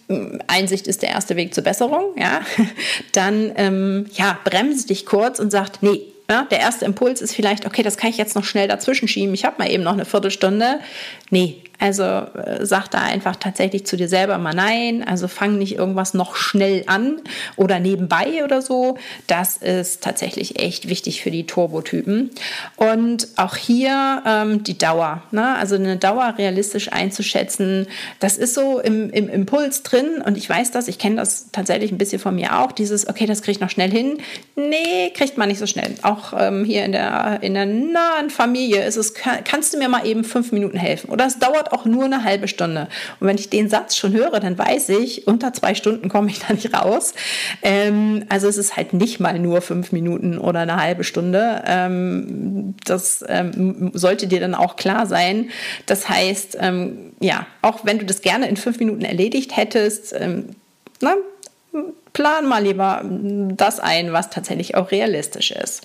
Einsicht 0.46 0.87
ist 0.87 1.02
der 1.02 1.11
erste 1.11 1.37
Weg 1.37 1.55
zur 1.55 1.64
Besserung, 1.64 2.14
ja, 2.16 2.40
dann 3.12 3.52
ähm, 3.57 4.07
ja, 4.14 4.38
bremse 4.44 4.87
dich 4.87 5.07
kurz 5.07 5.38
und 5.38 5.50
sagt, 5.50 5.83
nee, 5.83 6.00
ja, 6.31 6.46
der 6.50 6.61
erste 6.61 6.87
Impuls 6.87 7.20
ist 7.20 7.35
vielleicht, 7.35 7.66
okay, 7.66 7.83
das 7.83 7.98
kann 7.98 8.09
ich 8.09 8.16
jetzt 8.16 8.35
noch 8.35 8.44
schnell 8.44 8.66
dazwischen 8.66 9.07
schieben. 9.07 9.35
Ich 9.35 9.44
habe 9.44 9.57
mal 9.59 9.70
eben 9.70 9.83
noch 9.83 9.92
eine 9.92 10.07
Viertelstunde. 10.07 10.81
Nee, 11.32 11.62
also 11.82 12.04
äh, 12.04 12.64
sag 12.64 12.86
da 12.88 12.98
einfach 13.00 13.34
tatsächlich 13.34 13.84
zu 13.86 13.96
dir 13.96 14.08
selber 14.08 14.38
mal 14.38 14.54
nein. 14.54 15.02
Also 15.04 15.26
fang 15.26 15.58
nicht 15.58 15.74
irgendwas 15.74 16.14
noch 16.14 16.36
schnell 16.36 16.84
an 16.86 17.20
oder 17.56 17.80
nebenbei 17.80 18.44
oder 18.44 18.62
so. 18.62 18.98
Das 19.26 19.56
ist 19.56 20.00
tatsächlich 20.00 20.60
echt 20.60 20.88
wichtig 20.88 21.22
für 21.22 21.32
die 21.32 21.44
Turbotypen. 21.44 22.30
Und 22.76 23.26
auch 23.34 23.56
hier 23.56 24.22
ähm, 24.24 24.62
die 24.62 24.78
Dauer. 24.78 25.24
Ne? 25.32 25.56
Also 25.56 25.74
eine 25.74 25.96
Dauer 25.96 26.34
realistisch 26.38 26.92
einzuschätzen. 26.92 27.88
Das 28.20 28.38
ist 28.38 28.54
so 28.54 28.78
im, 28.78 29.10
im 29.10 29.28
Impuls 29.28 29.82
drin. 29.82 30.22
Und 30.24 30.38
ich 30.38 30.48
weiß 30.48 30.70
das, 30.70 30.86
ich 30.86 30.98
kenne 30.98 31.16
das 31.16 31.48
tatsächlich 31.50 31.90
ein 31.90 31.98
bisschen 31.98 32.20
von 32.20 32.36
mir 32.36 32.60
auch. 32.60 32.70
Dieses, 32.70 33.08
okay, 33.08 33.26
das 33.26 33.42
kriege 33.42 33.56
ich 33.56 33.60
noch 33.60 33.70
schnell 33.70 33.90
hin. 33.90 34.18
Nee, 34.54 35.10
kriegt 35.14 35.36
man 35.36 35.48
nicht 35.48 35.58
so 35.58 35.66
schnell. 35.66 35.96
Auch 36.02 36.32
ähm, 36.38 36.64
hier 36.64 36.84
in 36.84 36.92
der, 36.92 37.38
in 37.40 37.54
der 37.54 37.66
nahen 37.66 38.30
Familie 38.30 38.84
ist 38.84 38.96
es, 38.96 39.14
kann, 39.14 39.42
kannst 39.42 39.74
du 39.74 39.78
mir 39.78 39.88
mal 39.88 40.06
eben 40.06 40.22
fünf 40.22 40.52
Minuten 40.52 40.76
helfen? 40.76 41.10
Oder 41.10 41.21
es 41.26 41.38
dauert 41.38 41.72
auch 41.72 41.85
nur 41.85 42.04
eine 42.04 42.24
halbe 42.24 42.48
Stunde. 42.48 42.88
Und 43.20 43.26
wenn 43.26 43.37
ich 43.37 43.50
den 43.50 43.68
Satz 43.68 43.96
schon 43.96 44.12
höre, 44.12 44.40
dann 44.40 44.56
weiß 44.56 44.90
ich, 44.90 45.26
unter 45.26 45.52
zwei 45.52 45.74
Stunden 45.74 46.08
komme 46.08 46.28
ich 46.28 46.38
da 46.46 46.52
nicht 46.54 46.74
raus. 46.74 47.14
Ähm, 47.62 48.24
also 48.28 48.48
es 48.48 48.56
ist 48.56 48.76
halt 48.76 48.92
nicht 48.92 49.20
mal 49.20 49.38
nur 49.38 49.61
fünf 49.61 49.92
Minuten 49.92 50.38
oder 50.38 50.61
eine 50.61 50.76
halbe 50.76 51.04
Stunde. 51.04 51.62
Ähm, 51.66 52.74
das 52.85 53.24
ähm, 53.28 53.90
sollte 53.94 54.26
dir 54.26 54.40
dann 54.40 54.54
auch 54.54 54.76
klar 54.76 55.06
sein. 55.06 55.50
Das 55.87 56.08
heißt, 56.08 56.58
ähm, 56.61 57.12
ja, 57.20 57.46
auch 57.62 57.85
wenn 57.85 57.98
du 57.98 58.04
das 58.04 58.22
gerne 58.22 58.48
in 58.48 58.56
fünf 58.56 58.78
Minuten 58.78 59.04
erledigt 59.04 59.56
hättest, 59.56 60.14
ähm, 60.18 60.50
na, 61.00 61.14
plan 62.12 62.46
mal 62.46 62.62
lieber 62.62 63.02
das 63.04 63.80
ein, 63.80 64.12
was 64.12 64.30
tatsächlich 64.30 64.74
auch 64.74 64.90
realistisch 64.90 65.50
ist. 65.52 65.82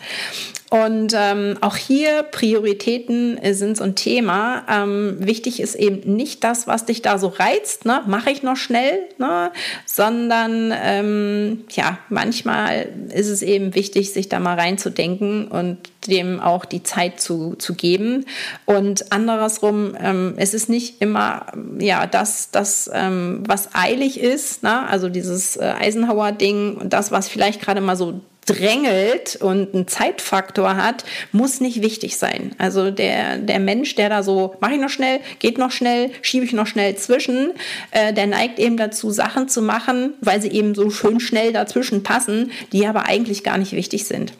Und 0.69 1.13
ähm, 1.15 1.58
auch 1.62 1.77
hier 1.77 2.23
Prioritäten 2.23 3.39
sind 3.53 3.77
so 3.77 3.86
ein 3.86 3.95
Thema. 3.95 4.65
Ähm, 4.69 5.15
wichtig 5.19 5.62
ist 5.62 5.75
eben 5.75 6.15
nicht 6.15 6.43
das, 6.43 6.67
was 6.67 6.86
dich 6.86 7.01
da 7.01 7.17
so 7.17 7.27
reizt, 7.27 7.86
ne? 7.86 8.01
mache 8.06 8.32
ich 8.32 8.43
noch 8.43 8.58
schnell, 8.58 8.99
ne? 9.17 9.51
sondern 9.86 10.73
ähm, 10.75 11.63
ja, 11.69 11.99
manchmal 12.10 12.89
ist 13.13 13.30
es 13.30 13.43
eben 13.43 13.75
wichtig, 13.75 14.12
sich 14.12 14.27
da 14.27 14.41
mal 14.41 14.60
reinzudenken 14.60 15.47
und 15.47 15.77
dem 16.06 16.41
auch 16.41 16.65
die 16.65 16.84
Zeit 16.84 17.21
zu, 17.21 17.56
zu 17.56 17.73
geben. 17.73 18.25
Und 18.65 19.13
andersrum, 19.13 19.95
ähm, 20.01 20.34
es 20.36 20.53
ist 20.53 20.67
nicht 20.67 21.01
immer 21.01 21.45
ja 21.80 22.08
das, 22.08 22.51
das 22.51 22.89
ähm, 22.93 23.43
was 23.47 23.69
eilig 23.73 24.19
ist, 24.19 24.63
ne? 24.63 24.86
also 24.88 25.08
dieses 25.08 25.56
äh, 25.56 25.73
Eisenhower-Ding 25.80 26.75
und 26.75 26.91
das, 26.91 27.12
was 27.13 27.30
vielleicht 27.30 27.62
gerade 27.62 27.80
mal 27.80 27.95
so 27.95 28.19
drängelt 28.47 29.36
und 29.36 29.75
einen 29.75 29.88
Zeitfaktor 29.88 30.75
hat, 30.75 31.03
muss 31.31 31.62
nicht 31.62 31.83
wichtig 31.83 32.17
sein. 32.17 32.55
Also 32.57 32.89
der, 32.89 33.38
der 33.38 33.60
Mensch, 33.60 33.93
der 33.95 34.10
da 34.10 34.23
so, 34.23 34.55
mache 34.60 34.73
ich 34.73 34.79
noch 34.79 34.89
schnell, 34.89 35.19
geht 35.39 35.57
noch 35.57 35.71
schnell, 35.71 36.12
schiebe 36.21 36.45
ich 36.45 36.53
noch 36.53 36.65
schnell 36.65 36.95
zwischen, 36.95 37.51
äh, 37.91 38.13
der 38.13 38.25
neigt 38.25 38.57
eben 38.57 38.77
dazu, 38.77 39.12
Sachen 39.12 39.49
zu 39.49 39.62
machen, 39.62 40.13
weil 40.21 40.41
sie 40.41 40.49
eben 40.49 40.73
so 40.73 40.89
schön 40.89 41.19
schnell 41.19 41.53
dazwischen 41.53 42.03
passen, 42.03 42.51
die 42.71 42.88
aber 42.88 43.05
eigentlich 43.05 43.43
gar 43.43 43.57
nicht 43.57 43.73
wichtig 43.73 44.05
sind. 44.05 44.33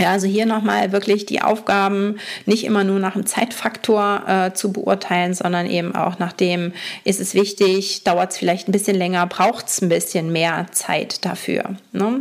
Ja, 0.00 0.12
also 0.12 0.26
hier 0.26 0.46
nochmal 0.46 0.92
wirklich 0.92 1.26
die 1.26 1.42
Aufgaben 1.42 2.18
nicht 2.46 2.64
immer 2.64 2.84
nur 2.84 2.98
nach 2.98 3.12
dem 3.12 3.26
Zeitfaktor 3.26 4.22
äh, 4.26 4.54
zu 4.54 4.72
beurteilen, 4.72 5.34
sondern 5.34 5.66
eben 5.66 5.94
auch 5.94 6.18
nach 6.18 6.32
dem, 6.32 6.72
ist 7.04 7.20
es 7.20 7.34
wichtig, 7.34 8.02
dauert 8.02 8.30
es 8.30 8.38
vielleicht 8.38 8.66
ein 8.66 8.72
bisschen 8.72 8.96
länger, 8.96 9.26
braucht 9.26 9.68
es 9.68 9.82
ein 9.82 9.90
bisschen 9.90 10.32
mehr 10.32 10.68
Zeit 10.72 11.26
dafür. 11.26 11.76
Ne? 11.92 12.20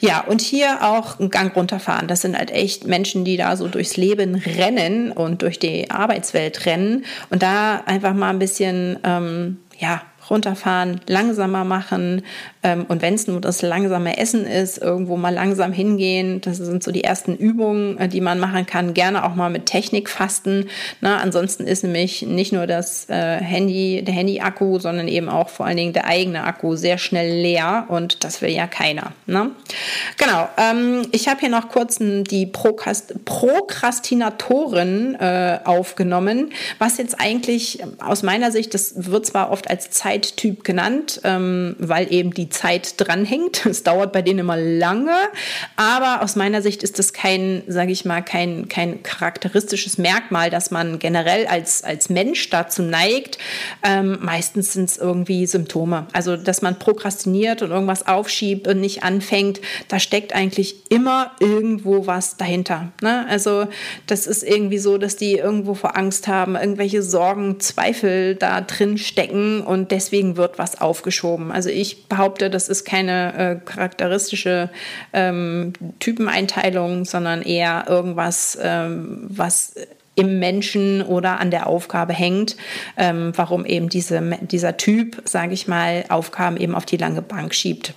Ja, 0.00 0.20
und 0.20 0.42
hier 0.42 0.82
auch 0.82 1.18
einen 1.18 1.30
Gang 1.30 1.56
runterfahren. 1.56 2.06
Das 2.06 2.20
sind 2.20 2.36
halt 2.36 2.50
echt 2.50 2.86
Menschen, 2.86 3.24
die 3.24 3.38
da 3.38 3.56
so 3.56 3.66
durchs 3.66 3.96
Leben 3.96 4.34
rennen 4.34 5.10
und 5.10 5.40
durch 5.40 5.58
die 5.58 5.90
Arbeitswelt 5.90 6.66
rennen 6.66 7.06
und 7.30 7.42
da 7.42 7.82
einfach 7.86 8.12
mal 8.12 8.28
ein 8.28 8.38
bisschen, 8.38 8.98
ähm, 9.04 9.56
ja, 9.78 10.02
runterfahren, 10.30 11.00
langsamer 11.06 11.64
machen, 11.64 12.22
ähm, 12.66 12.84
und 12.88 13.00
wenn 13.02 13.14
es 13.14 13.28
nur 13.28 13.40
das 13.40 13.62
langsame 13.62 14.18
Essen 14.18 14.44
ist, 14.44 14.78
irgendwo 14.78 15.16
mal 15.16 15.32
langsam 15.32 15.72
hingehen, 15.72 16.40
das 16.40 16.56
sind 16.56 16.82
so 16.82 16.90
die 16.90 17.04
ersten 17.04 17.36
Übungen, 17.36 17.96
äh, 17.98 18.08
die 18.08 18.20
man 18.20 18.40
machen 18.40 18.66
kann. 18.66 18.92
Gerne 18.92 19.24
auch 19.24 19.36
mal 19.36 19.50
mit 19.50 19.66
Technik 19.66 20.10
fasten. 20.10 20.68
Na, 21.00 21.18
ansonsten 21.18 21.64
ist 21.66 21.84
nämlich 21.84 22.22
nicht 22.22 22.52
nur 22.52 22.66
das 22.66 23.08
äh, 23.08 23.36
Handy, 23.38 24.02
der 24.02 24.14
Handy-Akku, 24.14 24.80
sondern 24.80 25.06
eben 25.06 25.28
auch 25.28 25.48
vor 25.48 25.66
allen 25.66 25.76
Dingen 25.76 25.92
der 25.92 26.06
eigene 26.06 26.42
Akku 26.42 26.74
sehr 26.74 26.98
schnell 26.98 27.40
leer 27.40 27.84
und 27.88 28.24
das 28.24 28.42
will 28.42 28.50
ja 28.50 28.66
keiner. 28.66 29.12
Ne? 29.26 29.50
Genau. 30.16 30.48
Ähm, 30.56 31.02
ich 31.12 31.28
habe 31.28 31.40
hier 31.40 31.50
noch 31.50 31.68
kurz 31.68 31.98
die 32.00 32.46
Prokrast 32.46 33.24
Prokrastinatoren 33.24 35.14
äh, 35.14 35.60
aufgenommen, 35.64 36.50
was 36.78 36.98
jetzt 36.98 37.20
eigentlich 37.20 37.78
aus 38.00 38.22
meiner 38.22 38.50
Sicht, 38.50 38.74
das 38.74 38.94
wird 38.96 39.24
zwar 39.24 39.50
oft 39.52 39.70
als 39.70 39.90
Zeittyp 40.16 40.64
genannt, 40.64 41.20
ähm, 41.24 41.76
weil 41.78 42.12
eben 42.12 42.32
die 42.32 42.48
Zeit 42.48 42.94
dranhängt. 42.98 43.66
Es 43.76 43.82
dauert 43.82 44.12
bei 44.12 44.22
denen 44.22 44.38
immer 44.40 44.56
lange, 44.56 45.14
aber 45.76 46.22
aus 46.22 46.34
meiner 46.34 46.62
Sicht 46.62 46.82
ist 46.82 46.98
das 46.98 47.12
kein, 47.12 47.62
sage 47.66 47.92
ich 47.92 48.04
mal, 48.04 48.22
kein, 48.22 48.68
kein 48.68 49.02
charakteristisches 49.02 49.98
Merkmal, 49.98 50.50
dass 50.50 50.70
man 50.70 50.98
generell 50.98 51.46
als, 51.46 51.84
als 51.84 52.08
Mensch 52.08 52.48
dazu 52.48 52.82
neigt. 52.82 53.38
Ähm, 53.82 54.18
meistens 54.22 54.72
sind 54.72 54.88
es 54.88 54.96
irgendwie 54.96 55.46
Symptome. 55.46 56.06
Also, 56.12 56.36
dass 56.36 56.62
man 56.62 56.78
prokrastiniert 56.78 57.60
und 57.60 57.70
irgendwas 57.70 58.06
aufschiebt 58.06 58.66
und 58.66 58.80
nicht 58.80 59.02
anfängt, 59.02 59.60
da 59.88 59.98
steckt 59.98 60.34
eigentlich 60.34 60.90
immer 60.90 61.32
irgendwo 61.40 62.06
was 62.06 62.36
dahinter. 62.38 62.92
Ne? 63.02 63.26
Also, 63.28 63.66
das 64.06 64.26
ist 64.26 64.42
irgendwie 64.42 64.78
so, 64.78 64.96
dass 64.96 65.16
die 65.16 65.34
irgendwo 65.34 65.74
vor 65.74 65.98
Angst 65.98 66.28
haben, 66.28 66.56
irgendwelche 66.56 67.02
Sorgen, 67.02 67.60
Zweifel 67.60 68.36
da 68.36 68.62
drin 68.62 68.96
stecken 68.96 69.60
und 69.60 69.90
deswegen 69.90 70.05
wird 70.36 70.58
was 70.58 70.80
aufgeschoben. 70.80 71.52
Also, 71.52 71.68
ich 71.68 72.08
behaupte. 72.08 72.50
Das 72.50 72.68
ist 72.68 72.84
keine 72.84 73.34
äh, 73.34 73.56
charakteristische 73.64 74.70
ähm, 75.12 75.72
Typeneinteilung, 76.00 77.04
sondern 77.04 77.42
eher 77.42 77.84
irgendwas, 77.88 78.58
ähm, 78.60 79.26
was 79.28 79.74
im 80.16 80.38
Menschen 80.38 81.02
oder 81.02 81.38
an 81.38 81.50
der 81.50 81.66
Aufgabe 81.66 82.12
hängt, 82.12 82.56
ähm, 82.96 83.32
warum 83.36 83.64
eben 83.64 83.88
diese, 83.88 84.20
dieser 84.40 84.76
Typ, 84.78 85.22
sage 85.24 85.52
ich 85.52 85.68
mal, 85.68 86.04
Aufgaben 86.08 86.56
eben 86.56 86.74
auf 86.74 86.86
die 86.86 86.96
lange 86.96 87.22
Bank 87.22 87.54
schiebt. 87.54 87.94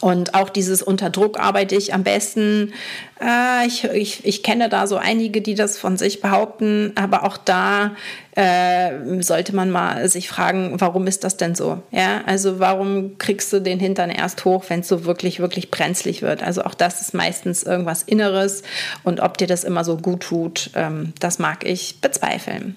Und 0.00 0.34
auch 0.34 0.48
dieses 0.48 0.82
unter 0.82 1.10
Druck 1.10 1.40
arbeite 1.40 1.74
ich 1.74 1.92
am 1.92 2.04
besten. 2.04 2.72
Äh, 3.20 3.66
ich, 3.66 3.84
ich, 3.84 4.24
ich 4.24 4.42
kenne 4.42 4.68
da 4.68 4.86
so 4.86 4.96
einige, 4.96 5.42
die 5.42 5.54
das 5.54 5.78
von 5.78 5.96
sich 5.96 6.20
behaupten, 6.20 6.92
aber 6.94 7.24
auch 7.24 7.36
da 7.36 7.92
äh, 8.36 9.22
sollte 9.22 9.54
man 9.54 9.70
mal 9.70 10.08
sich 10.08 10.28
fragen, 10.28 10.80
warum 10.80 11.06
ist 11.06 11.24
das 11.24 11.36
denn 11.36 11.54
so? 11.54 11.82
Ja, 11.90 12.22
also 12.26 12.60
warum 12.60 13.18
kriegst 13.18 13.52
du 13.52 13.60
den 13.60 13.80
Hintern 13.80 14.08
erst 14.08 14.44
hoch, 14.44 14.64
wenn 14.68 14.80
es 14.80 14.88
so 14.88 15.04
wirklich, 15.04 15.40
wirklich 15.40 15.70
brenzlig 15.70 16.22
wird? 16.22 16.42
Also 16.42 16.62
auch 16.62 16.74
das 16.74 17.00
ist 17.00 17.12
meistens 17.12 17.64
irgendwas 17.64 18.02
Inneres 18.02 18.62
und 19.02 19.20
ob 19.20 19.36
dir 19.36 19.48
das 19.48 19.64
immer 19.64 19.84
so 19.84 19.96
gut 19.96 20.22
tut, 20.22 20.70
ähm, 20.74 21.12
das 21.18 21.38
mag 21.38 21.66
ich 21.66 22.00
bezweifeln. 22.00 22.76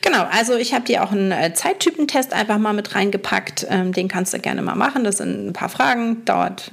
Genau, 0.00 0.26
also 0.30 0.56
ich 0.56 0.72
habe 0.72 0.86
dir 0.86 1.04
auch 1.04 1.12
einen 1.12 1.32
äh, 1.32 1.52
Zeittypentest 1.52 2.32
einfach 2.32 2.58
mal 2.58 2.72
mit 2.72 2.94
reingepackt. 2.94 3.66
Ähm, 3.68 3.92
den 3.92 4.08
kannst 4.08 4.32
du 4.32 4.38
gerne 4.38 4.62
mal 4.62 4.74
machen. 4.74 5.04
Das 5.04 5.18
sind 5.18 5.48
ein 5.48 5.52
paar 5.52 5.68
Fragen, 5.68 6.24
dauert 6.24 6.70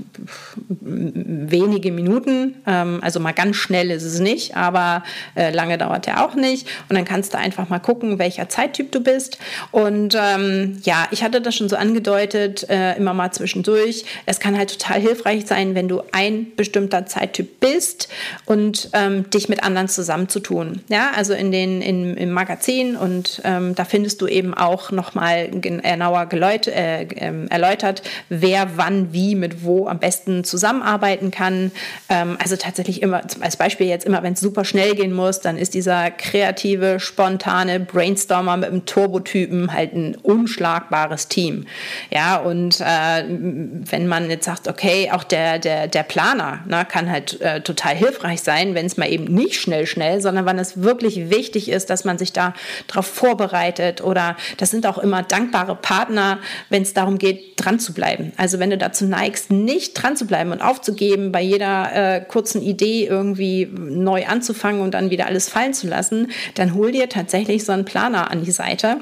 wenige 0.79 1.91
Minuten. 1.91 2.55
Ähm, 2.65 2.99
also 3.01 3.10
mal 3.19 3.33
ganz 3.33 3.55
schnell 3.55 3.91
ist 3.91 4.03
es 4.03 4.19
nicht, 4.19 4.55
aber 4.55 5.03
äh, 5.35 5.51
lange 5.51 5.77
dauert 5.77 6.07
er 6.07 6.25
auch 6.25 6.35
nicht. 6.35 6.67
Und 6.89 6.95
dann 6.95 7.05
kannst 7.05 7.33
du 7.33 7.37
einfach 7.37 7.69
mal 7.69 7.79
gucken, 7.79 8.19
welcher 8.19 8.49
Zeittyp 8.49 8.91
du 8.91 9.01
bist. 9.01 9.37
Und 9.71 10.17
ähm, 10.19 10.79
ja, 10.83 11.07
ich 11.11 11.23
hatte 11.23 11.41
das 11.41 11.55
schon 11.55 11.69
so 11.69 11.75
angedeutet, 11.75 12.69
äh, 12.69 12.95
immer 12.95 13.13
mal 13.13 13.31
zwischendurch. 13.31 14.05
Es 14.25 14.39
kann 14.39 14.57
halt 14.57 14.79
total 14.79 14.99
hilfreich 15.01 15.45
sein, 15.45 15.75
wenn 15.75 15.87
du 15.87 16.01
ein 16.11 16.47
bestimmter 16.55 17.05
Zeittyp 17.05 17.59
bist 17.59 18.09
und 18.45 18.89
ähm, 18.93 19.29
dich 19.29 19.49
mit 19.49 19.63
anderen 19.63 19.87
zusammenzutun. 19.87 20.81
Ja, 20.89 21.11
also 21.15 21.33
in 21.33 21.51
den, 21.51 21.81
in, 21.81 22.15
im 22.17 22.31
Magazin 22.31 22.95
und 22.95 23.41
ähm, 23.43 23.75
da 23.75 23.85
findest 23.85 24.21
du 24.21 24.27
eben 24.27 24.53
auch 24.53 24.91
nochmal 24.91 25.49
genauer 25.49 26.25
geläut, 26.27 26.67
äh, 26.67 27.03
ähm, 27.03 27.47
erläutert, 27.49 28.01
wer 28.29 28.77
wann, 28.77 29.13
wie, 29.13 29.35
mit 29.35 29.63
wo 29.63 29.87
am 29.87 29.99
besten 29.99 30.43
zusammenarbeiten 30.43 31.31
kann. 31.31 31.71
Ähm, 32.09 32.37
also 32.41 32.55
tatsächlich 32.55 33.00
immer, 33.01 33.21
als 33.39 33.57
Beispiel 33.57 33.87
jetzt 33.87 34.05
immer, 34.05 34.21
wenn 34.23 34.33
es 34.33 34.39
super 34.39 34.65
schnell 34.65 34.95
gehen 34.95 35.13
muss, 35.13 35.39
dann 35.39 35.57
ist 35.57 35.73
dieser 35.73 36.11
kreative, 36.11 36.99
spontane 36.99 37.79
Brain 37.79 38.11
Brainstormer 38.11 38.57
mit 38.57 38.69
einem 38.69 38.85
Turbotypen 38.85 39.71
halt 39.71 39.93
ein 39.93 40.15
unschlagbares 40.15 41.27
Team. 41.27 41.65
Ja, 42.09 42.37
und 42.37 42.81
äh, 42.81 43.23
wenn 43.27 44.07
man 44.07 44.29
jetzt 44.29 44.45
sagt, 44.45 44.67
okay, 44.67 45.09
auch 45.11 45.23
der, 45.23 45.59
der, 45.59 45.87
der 45.87 46.03
Planer 46.03 46.59
ne, 46.67 46.85
kann 46.89 47.09
halt 47.09 47.39
äh, 47.41 47.61
total 47.61 47.95
hilfreich 47.95 48.41
sein, 48.41 48.75
wenn 48.75 48.85
es 48.85 48.97
mal 48.97 49.09
eben 49.09 49.25
nicht 49.25 49.61
schnell, 49.61 49.85
schnell, 49.85 50.19
sondern 50.21 50.45
wann 50.45 50.59
es 50.59 50.81
wirklich 50.81 51.29
wichtig 51.29 51.69
ist, 51.69 51.89
dass 51.89 52.03
man 52.03 52.17
sich 52.17 52.33
da 52.33 52.53
darauf 52.87 53.05
vorbereitet 53.05 54.01
oder 54.01 54.35
das 54.57 54.71
sind 54.71 54.85
auch 54.85 54.97
immer 54.97 55.23
dankbare 55.23 55.75
Partner, 55.75 56.39
wenn 56.69 56.81
es 56.81 56.93
darum 56.93 57.17
geht, 57.17 57.63
dran 57.63 57.79
zu 57.79 57.93
bleiben. 57.93 58.33
Also 58.37 58.59
wenn 58.59 58.71
du 58.71 58.77
dazu 58.77 59.05
neigst, 59.05 59.51
nicht 59.51 59.93
dran 59.93 60.17
zu 60.17 60.25
bleiben 60.25 60.51
und 60.51 60.61
aufzugeben, 60.61 61.31
bei 61.31 61.41
jeder 61.41 62.15
äh, 62.15 62.21
kurzen 62.21 62.61
Idee 62.61 62.90
irgendwie 62.99 63.67
neu 63.73 64.25
anzufangen 64.25 64.81
und 64.81 64.93
dann 64.93 65.09
wieder 65.09 65.27
alles 65.27 65.49
fallen 65.49 65.73
zu 65.73 65.87
lassen, 65.87 66.31
dann 66.55 66.73
hol 66.75 66.91
dir 66.91 67.07
tatsächlich 67.09 67.63
so 67.63 67.71
einen 67.71 67.85
Plan 67.85 68.01
Planer 68.01 68.31
an 68.31 68.43
die 68.43 68.51
Seite 68.51 68.97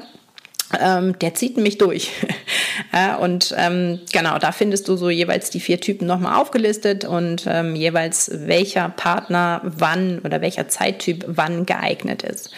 ähm, 0.78 1.18
der 1.18 1.34
zieht 1.34 1.56
mich 1.56 1.78
durch. 1.78 2.10
ja, 2.92 3.16
und 3.16 3.54
ähm, 3.56 4.00
genau, 4.12 4.38
da 4.38 4.52
findest 4.52 4.88
du 4.88 4.96
so 4.96 5.10
jeweils 5.10 5.50
die 5.50 5.60
vier 5.60 5.80
Typen 5.80 6.06
nochmal 6.06 6.40
aufgelistet 6.40 7.04
und 7.04 7.44
ähm, 7.48 7.74
jeweils 7.74 8.30
welcher 8.32 8.88
Partner 8.88 9.60
wann 9.64 10.20
oder 10.20 10.40
welcher 10.40 10.68
Zeittyp 10.68 11.24
wann 11.26 11.66
geeignet 11.66 12.22
ist. 12.22 12.50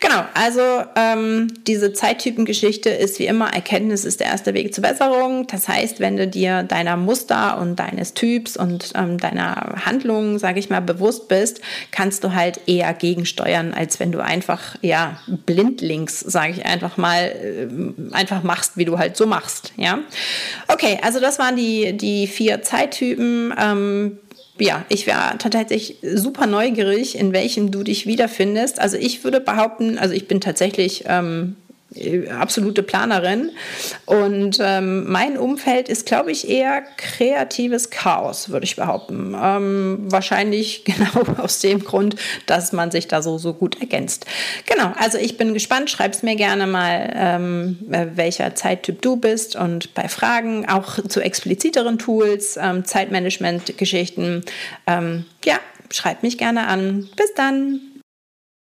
Genau, 0.00 0.24
also 0.34 0.60
ähm, 0.96 1.52
diese 1.66 1.92
Zeittypengeschichte 1.92 2.90
ist 2.90 3.18
wie 3.18 3.26
immer, 3.26 3.52
Erkenntnis 3.52 4.04
ist 4.04 4.20
der 4.20 4.28
erste 4.28 4.54
Weg 4.54 4.74
zur 4.74 4.82
Besserung. 4.82 5.46
Das 5.46 5.68
heißt, 5.68 6.00
wenn 6.00 6.16
du 6.16 6.28
dir 6.28 6.62
deiner 6.62 6.96
Muster 6.96 7.58
und 7.58 7.76
deines 7.76 8.14
Typs 8.14 8.56
und 8.56 8.92
ähm, 8.94 9.18
deiner 9.18 9.84
Handlungen, 9.84 10.38
sage 10.38 10.58
ich 10.58 10.70
mal, 10.70 10.80
bewusst 10.80 11.28
bist, 11.28 11.60
kannst 11.90 12.24
du 12.24 12.34
halt 12.34 12.60
eher 12.66 12.92
gegensteuern, 12.94 13.74
als 13.74 14.00
wenn 14.00 14.12
du 14.12 14.22
einfach, 14.22 14.76
ja, 14.82 15.18
blindlings, 15.26 16.20
sage 16.20 16.52
ich 16.52 16.66
einfach 16.66 16.96
mal, 16.96 17.24
äh, 17.24 17.55
einfach 18.12 18.42
machst, 18.42 18.76
wie 18.76 18.84
du 18.84 18.98
halt 18.98 19.16
so 19.16 19.26
machst. 19.26 19.72
Ja, 19.76 19.98
okay, 20.68 20.98
also 21.02 21.20
das 21.20 21.38
waren 21.38 21.56
die, 21.56 21.96
die 21.96 22.26
vier 22.26 22.62
Zeittypen. 22.62 23.54
Ähm, 23.58 24.18
ja, 24.58 24.84
ich 24.88 25.06
wäre 25.06 25.36
tatsächlich 25.38 25.98
super 26.02 26.46
neugierig, 26.46 27.18
in 27.18 27.32
welchem 27.32 27.70
du 27.70 27.82
dich 27.82 28.06
wiederfindest. 28.06 28.80
Also 28.80 28.96
ich 28.96 29.22
würde 29.22 29.40
behaupten, 29.40 29.98
also 29.98 30.14
ich 30.14 30.28
bin 30.28 30.40
tatsächlich 30.40 31.04
ähm, 31.06 31.56
äh, 31.65 31.65
absolute 32.30 32.82
Planerin. 32.82 33.52
Und 34.04 34.58
ähm, 34.60 35.10
mein 35.10 35.36
Umfeld 35.38 35.88
ist, 35.88 36.06
glaube 36.06 36.30
ich, 36.30 36.48
eher 36.48 36.82
kreatives 36.96 37.90
Chaos, 37.90 38.50
würde 38.50 38.64
ich 38.64 38.76
behaupten. 38.76 39.36
Ähm, 39.40 39.98
wahrscheinlich 40.10 40.84
genau 40.84 41.24
aus 41.38 41.60
dem 41.60 41.84
Grund, 41.84 42.16
dass 42.46 42.72
man 42.72 42.90
sich 42.90 43.08
da 43.08 43.22
so, 43.22 43.38
so 43.38 43.54
gut 43.54 43.80
ergänzt. 43.80 44.26
Genau, 44.66 44.92
also 44.98 45.18
ich 45.18 45.36
bin 45.36 45.54
gespannt. 45.54 45.90
Schreib 45.90 46.12
es 46.12 46.22
mir 46.22 46.36
gerne 46.36 46.66
mal, 46.66 47.12
ähm, 47.14 47.78
äh, 47.90 48.06
welcher 48.14 48.54
Zeittyp 48.54 49.02
du 49.02 49.16
bist. 49.16 49.56
Und 49.56 49.94
bei 49.94 50.08
Fragen 50.08 50.68
auch 50.68 50.98
zu 51.08 51.20
expliziteren 51.20 51.98
Tools, 51.98 52.58
ähm, 52.60 52.84
Zeitmanagement-Geschichten, 52.84 54.44
ähm, 54.86 55.24
ja, 55.44 55.58
schreib 55.90 56.22
mich 56.22 56.38
gerne 56.38 56.66
an. 56.66 57.08
Bis 57.16 57.34
dann. 57.34 57.95